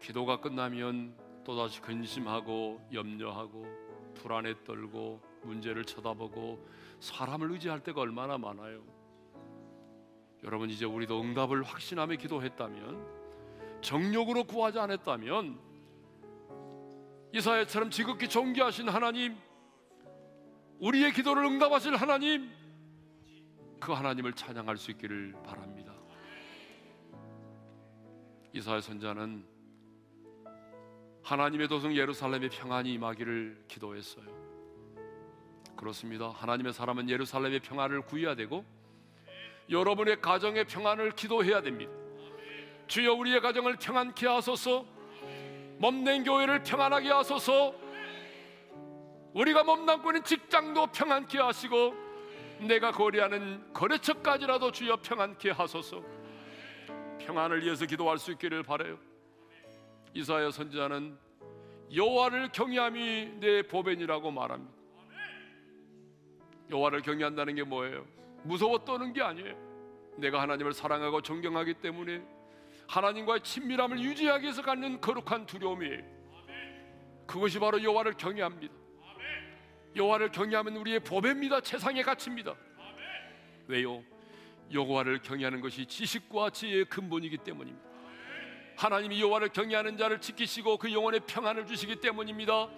기도가 0.00 0.40
끝나면 0.40 1.27
또다시 1.48 1.80
근심하고 1.80 2.78
염려하고 2.92 3.64
불안에 4.16 4.52
떨고 4.64 5.18
문제를 5.44 5.82
쳐다보고 5.82 6.62
사람을 7.00 7.52
의지할 7.52 7.82
때가 7.82 8.02
얼마나 8.02 8.36
많아요. 8.36 8.82
여러분 10.44 10.68
이제 10.68 10.84
우리도 10.84 11.18
응답을 11.22 11.62
확신하며 11.62 12.16
기도했다면 12.16 13.80
정욕으로 13.80 14.44
구하지 14.44 14.78
않았다면 14.78 15.58
이사야처럼 17.32 17.90
지극히 17.92 18.28
존귀하신 18.28 18.90
하나님 18.90 19.34
우리의 20.80 21.14
기도를 21.14 21.46
응답하실 21.46 21.96
하나님 21.96 22.50
그 23.80 23.92
하나님을 23.92 24.34
찬양할 24.34 24.76
수 24.76 24.90
있기를 24.90 25.34
바랍니다. 25.46 25.94
이사야 28.52 28.82
선자는 28.82 29.57
하나님의 31.28 31.68
도성 31.68 31.94
예루살렘의 31.94 32.48
평안이 32.48 32.90
임하기를 32.94 33.64
기도했어요. 33.68 34.24
그렇습니다. 35.76 36.30
하나님의 36.30 36.72
사람은 36.72 37.10
예루살렘의 37.10 37.60
평안을 37.60 38.00
구해야 38.00 38.34
되고 38.34 38.64
여러분의 39.68 40.22
가정의 40.22 40.64
평안을 40.64 41.10
기도해야 41.10 41.60
됩니다. 41.60 41.92
주여 42.86 43.12
우리의 43.12 43.42
가정을 43.42 43.76
평안케 43.76 44.26
하소서. 44.26 44.86
몸낸 45.76 46.24
교회를 46.24 46.62
평안하게 46.62 47.10
하소서. 47.10 47.74
우리가 49.34 49.64
몸담고 49.64 50.08
있는 50.08 50.24
직장도 50.24 50.86
평안케 50.92 51.36
하시고 51.36 51.94
내가 52.60 52.90
거래하는 52.90 53.70
거래처까지라도 53.74 54.72
주여 54.72 54.96
평안케 55.02 55.50
하소서. 55.50 56.02
평안을 57.18 57.62
위해서 57.66 57.84
기도할 57.84 58.16
수 58.16 58.32
있기를 58.32 58.62
바래요. 58.62 59.07
이사야 60.14 60.50
선지자는 60.50 61.16
여호와를 61.94 62.52
경외함이 62.52 63.38
내 63.40 63.62
보배니라고 63.62 64.30
말합니다. 64.30 64.76
여호와를 66.70 67.02
경외한다는 67.02 67.54
게 67.54 67.62
뭐예요? 67.62 68.06
무서워 68.42 68.84
떠는 68.84 69.12
게 69.12 69.22
아니에요. 69.22 69.56
내가 70.16 70.42
하나님을 70.42 70.72
사랑하고 70.72 71.22
존경하기 71.22 71.74
때문에 71.74 72.22
하나님과의 72.88 73.42
친밀함을 73.42 74.00
유지하기 74.00 74.42
위해서 74.44 74.62
갖는 74.62 75.00
거룩한 75.00 75.46
두려움이에요. 75.46 76.18
그것이 77.26 77.58
바로 77.58 77.82
여호와를 77.82 78.14
경외합니다. 78.14 78.74
여호와를 79.94 80.30
경외하면 80.30 80.76
우리의 80.76 81.00
보배입니다. 81.00 81.60
최상의 81.60 82.02
가치입니다. 82.02 82.54
왜요? 83.66 84.02
여호와를 84.72 85.20
경외하는 85.22 85.60
것이 85.60 85.86
지식과 85.86 86.50
지혜의 86.50 86.86
근본이기 86.86 87.38
때문입니다. 87.38 87.87
하나님이 88.78 89.20
여호와를 89.20 89.48
경외하는 89.48 89.98
자를 89.98 90.20
지키시고 90.20 90.78
그 90.78 90.92
영혼의 90.92 91.20
평안을 91.26 91.66
주시기 91.66 91.96
때문입니다. 91.96 92.68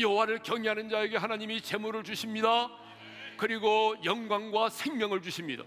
여호와를 0.00 0.38
경외하는 0.38 0.88
자에게 0.88 1.18
하나님이 1.18 1.60
재물을 1.60 2.02
주십니다. 2.02 2.70
그리고 3.36 3.94
영광과 4.04 4.70
생명을 4.70 5.20
주십니다. 5.20 5.62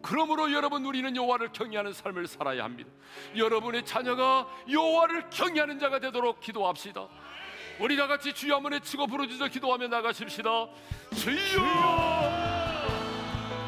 그러므로 0.00 0.50
여러분 0.52 0.86
우리는 0.86 1.14
여호와를 1.14 1.52
경외하는 1.52 1.92
삶을 1.92 2.26
살아야 2.26 2.64
합니다. 2.64 2.88
여러분의 3.36 3.84
자녀가 3.84 4.48
여호와를 4.70 5.28
경외하는 5.28 5.78
자가 5.78 5.98
되도록 5.98 6.40
기도합시다. 6.40 7.08
우리 7.78 7.94
다 7.94 8.06
같이 8.06 8.32
주여 8.32 8.54
한번 8.56 8.72
외치고 8.72 9.06
부르짖어 9.06 9.48
기도하며 9.48 9.88
나가십시다. 9.88 10.50
주여 11.14 11.60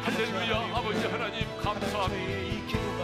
할렐루야 0.02 0.76
아버지 0.76 1.06
하나님 1.08 1.46
감사합니다. 1.58 2.97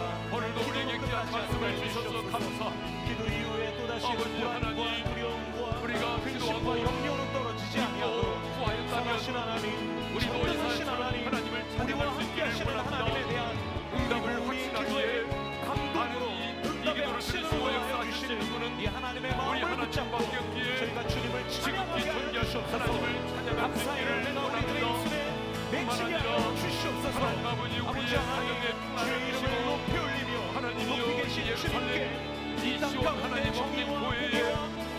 귀한 1.25 1.33
말씀을 1.33 1.77
주셔서 1.79 2.23
감사합니다. 2.31 3.05
기도 3.07 3.25
이후에 3.25 3.77
또다시 3.77 4.07
불안과 4.17 5.05
두려움과 5.05 5.79
우리가 5.83 6.17
근심과 6.21 6.81
염려는 6.81 7.33
떨어지지 7.33 7.79
구하였다면 7.79 8.89
선하신 8.89 9.35
하나님 9.35 10.15
우리도 10.15 10.37
이사야처럼 10.49 11.03
하나님 11.03 11.27
하나님을 11.27 11.55
우리와 11.83 12.01
함께 12.17 12.43
하시는. 12.43 12.79
하나님에 12.79 13.29
대한 13.29 13.57
응답을 13.95 14.47
확신하기에 14.47 15.25
감동으로 15.65 16.25
응답의 16.65 17.07
확신을 17.07 17.45
하여 17.53 18.05
주시는 18.05 18.39
분은 18.39 18.81
이 18.81 18.87
하나님의 18.87 19.37
마음을 19.37 19.77
붙잡고 19.77 20.19
저희가 20.19 21.09
주님을 21.09 21.49
지극히 21.49 22.03
수 22.45 22.61
감사의 23.57 24.05
은혜가 24.05 24.41
우리들의. 24.45 24.85
입술에 24.85 25.45
맺히게 25.73 26.15
하여 26.15 26.55
주시옵소서 26.57 27.19
아버지 27.49 27.79
우리의 27.81 28.07
주의 28.99 29.29
이름을 29.29 29.65
높이 29.65 29.93
올리며 29.99 30.33
하나님이여 30.55 30.97
높이 31.07 31.14
계신 31.25 31.47
예수님께 31.47 32.11
이 32.63 32.79
땅과 32.79 33.13
하나님 33.23 33.55
정님 33.55 33.87
보혜에 33.87 34.43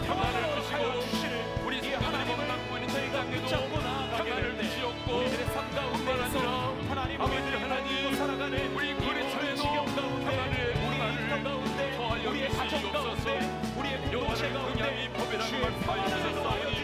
평안을 0.07 0.55
주시고 1.01 1.63
우리 1.67 1.80
하나님을 1.93 2.47
담고 2.47 2.78
있는 2.78 2.89
저희가 2.89 3.23
붙잡고 3.26 3.69
그 3.69 3.84
나아가게 3.84 4.57
되시옵고 4.57 5.17
우리들의 5.17 5.45
삶 5.45 5.69
가운데 5.69 6.13
있어 6.26 6.76
하나님 6.89 7.21
우리들의 7.21 7.59
하나님 7.59 8.15
살아가는 8.15 8.76
우리 8.76 8.95
그리스도의 8.95 9.55
지경 9.55 9.86
가운데 9.86 10.73
우리 10.88 10.95
인간 11.21 11.43
가운데 11.43 11.97
우리의 12.28 12.49
가정 12.49 12.91
가운데 12.91 13.39
우리의 13.78 14.01
공동체 14.01 14.49
가운데 14.49 14.82
주의 14.82 15.09
평안을 15.09 15.39
주옵소서 15.39 16.74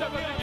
Kevin. 0.00 0.39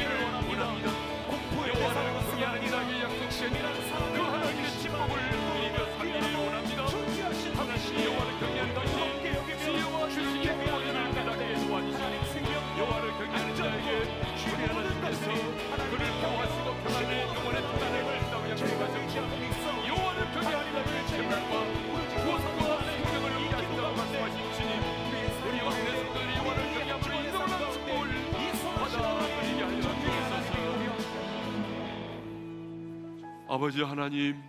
아버지 33.57 33.81
하나님 33.81 34.39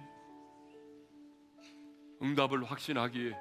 응답을 2.20 2.62
확신하기에 2.62 3.34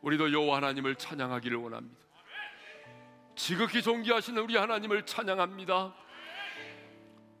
우리도 0.00 0.32
여호와 0.32 0.56
하나님을 0.56 0.94
찬양하기를 0.94 1.58
원합니다. 1.58 2.00
지극히 3.36 3.82
존귀하신 3.82 4.38
우리 4.38 4.56
하나님을 4.56 5.04
찬양합니다. 5.04 5.94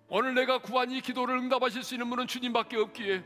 오늘 0.08 0.34
내가 0.34 0.58
구한 0.58 0.90
이 0.90 1.00
기도를 1.00 1.38
응답하실 1.38 1.82
수 1.82 1.94
있는 1.94 2.10
분은 2.10 2.26
주님밖에 2.26 2.76
없기에 2.76 3.24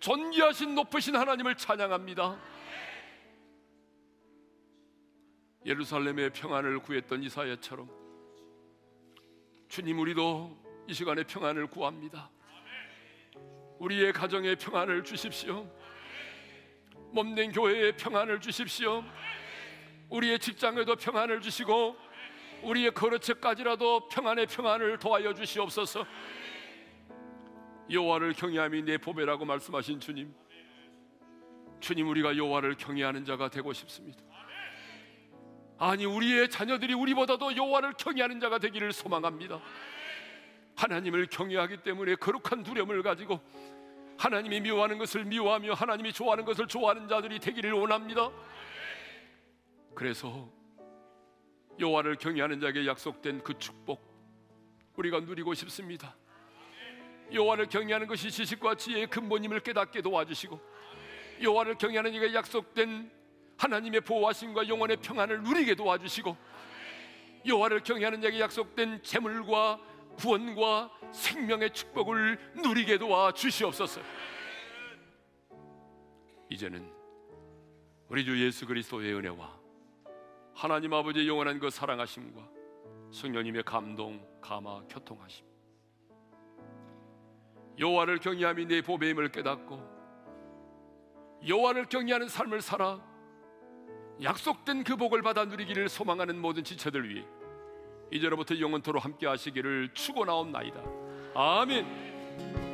존귀하신 0.00 0.74
높으신 0.74 1.14
하나님을 1.14 1.56
찬양합니다. 1.56 2.40
예루살렘의 5.66 6.32
평안을 6.32 6.78
구했던 6.78 7.22
이사야처럼 7.22 7.97
주님 9.68 9.98
우리도 9.98 10.56
이 10.88 10.94
시간에 10.94 11.22
평안을 11.22 11.66
구합니다. 11.66 12.30
우리의 13.78 14.12
가정에 14.12 14.54
평안을 14.54 15.04
주십시오. 15.04 15.70
몸된 17.12 17.52
교회에 17.52 17.92
평안을 17.92 18.40
주십시오. 18.40 19.04
우리의 20.08 20.38
직장에도 20.38 20.96
평안을 20.96 21.42
주시고 21.42 21.96
우리의 22.62 22.92
거처까지라도 22.92 24.08
평안의 24.08 24.46
평안을 24.46 24.98
도와여 24.98 25.34
주시옵소서. 25.34 26.06
여호와를 27.90 28.32
경외함이 28.32 28.82
내 28.82 28.96
보배라고 28.96 29.44
말씀하신 29.44 30.00
주님. 30.00 30.34
주님 31.80 32.08
우리가 32.08 32.36
여호와를 32.36 32.74
경외하는 32.76 33.24
자가 33.26 33.50
되고 33.50 33.72
싶습니다. 33.74 34.27
아니 35.78 36.04
우리의 36.04 36.50
자녀들이 36.50 36.94
우리보다도 36.94 37.56
여호와를 37.56 37.92
경외하는 37.94 38.40
자가 38.40 38.58
되기를 38.58 38.92
소망합니다. 38.92 39.60
하나님을 40.76 41.26
경외하기 41.26 41.78
때문에 41.78 42.16
거룩한 42.16 42.62
두려움을 42.64 43.02
가지고 43.02 43.40
하나님이 44.18 44.60
미워하는 44.60 44.98
것을 44.98 45.24
미워하며 45.24 45.74
하나님이 45.74 46.12
좋아하는 46.12 46.44
것을 46.44 46.66
좋아하는 46.66 47.08
자들이 47.08 47.38
되기를 47.38 47.72
원합니다. 47.72 48.30
그래서 49.94 50.48
여호와를 51.78 52.16
경외하는 52.16 52.60
자에게 52.60 52.86
약속된 52.86 53.44
그 53.44 53.56
축복 53.58 54.00
우리가 54.96 55.20
누리고 55.20 55.54
싶습니다. 55.54 56.16
여호와를 57.32 57.68
경외하는 57.68 58.08
것이 58.08 58.30
지식과 58.30 58.74
지혜의 58.74 59.08
근본임을 59.08 59.60
깨닫게 59.60 60.02
도와주시고 60.02 60.60
여호와를 61.42 61.76
경외하는 61.78 62.14
이가 62.14 62.34
약속된 62.34 63.17
하나님의 63.58 64.00
보호하심과 64.02 64.68
영원의 64.68 64.98
평안을 64.98 65.42
누리게 65.42 65.74
도와주시고 65.74 66.36
여호와를 67.44 67.82
경외하는 67.82 68.20
자에게 68.20 68.40
약속된 68.40 69.02
재물과 69.02 69.80
구원과 70.16 70.90
생명의 71.12 71.72
축복을 71.72 72.54
누리게 72.62 72.98
도와 72.98 73.32
주시옵소서. 73.32 74.00
이제는 76.50 76.90
우리 78.08 78.24
주 78.24 78.44
예수 78.44 78.66
그리스도의 78.66 79.14
은혜와 79.14 79.58
하나님 80.54 80.92
아버지의 80.94 81.28
영원한 81.28 81.58
그 81.58 81.70
사랑하심과 81.70 82.48
성령님의 83.12 83.62
감동, 83.64 84.26
감화, 84.40 84.82
교통하심 84.88 85.44
여호와를 87.78 88.18
경외함이 88.18 88.66
내 88.66 88.82
보배임을 88.82 89.30
깨닫고 89.30 89.98
여호와를 91.46 91.86
경외하는 91.86 92.28
삶을 92.28 92.60
살아 92.60 93.00
약속된 94.22 94.84
그 94.84 94.96
복을 94.96 95.22
받아 95.22 95.44
누리기를 95.44 95.88
소망하는 95.88 96.38
모든 96.40 96.64
지체들 96.64 97.08
위해 97.08 97.24
이제로부터 98.10 98.58
영원토로 98.58 98.98
함께 99.00 99.26
하시기를 99.26 99.90
축원하옵나이다. 99.94 100.82
아멘. 101.34 102.67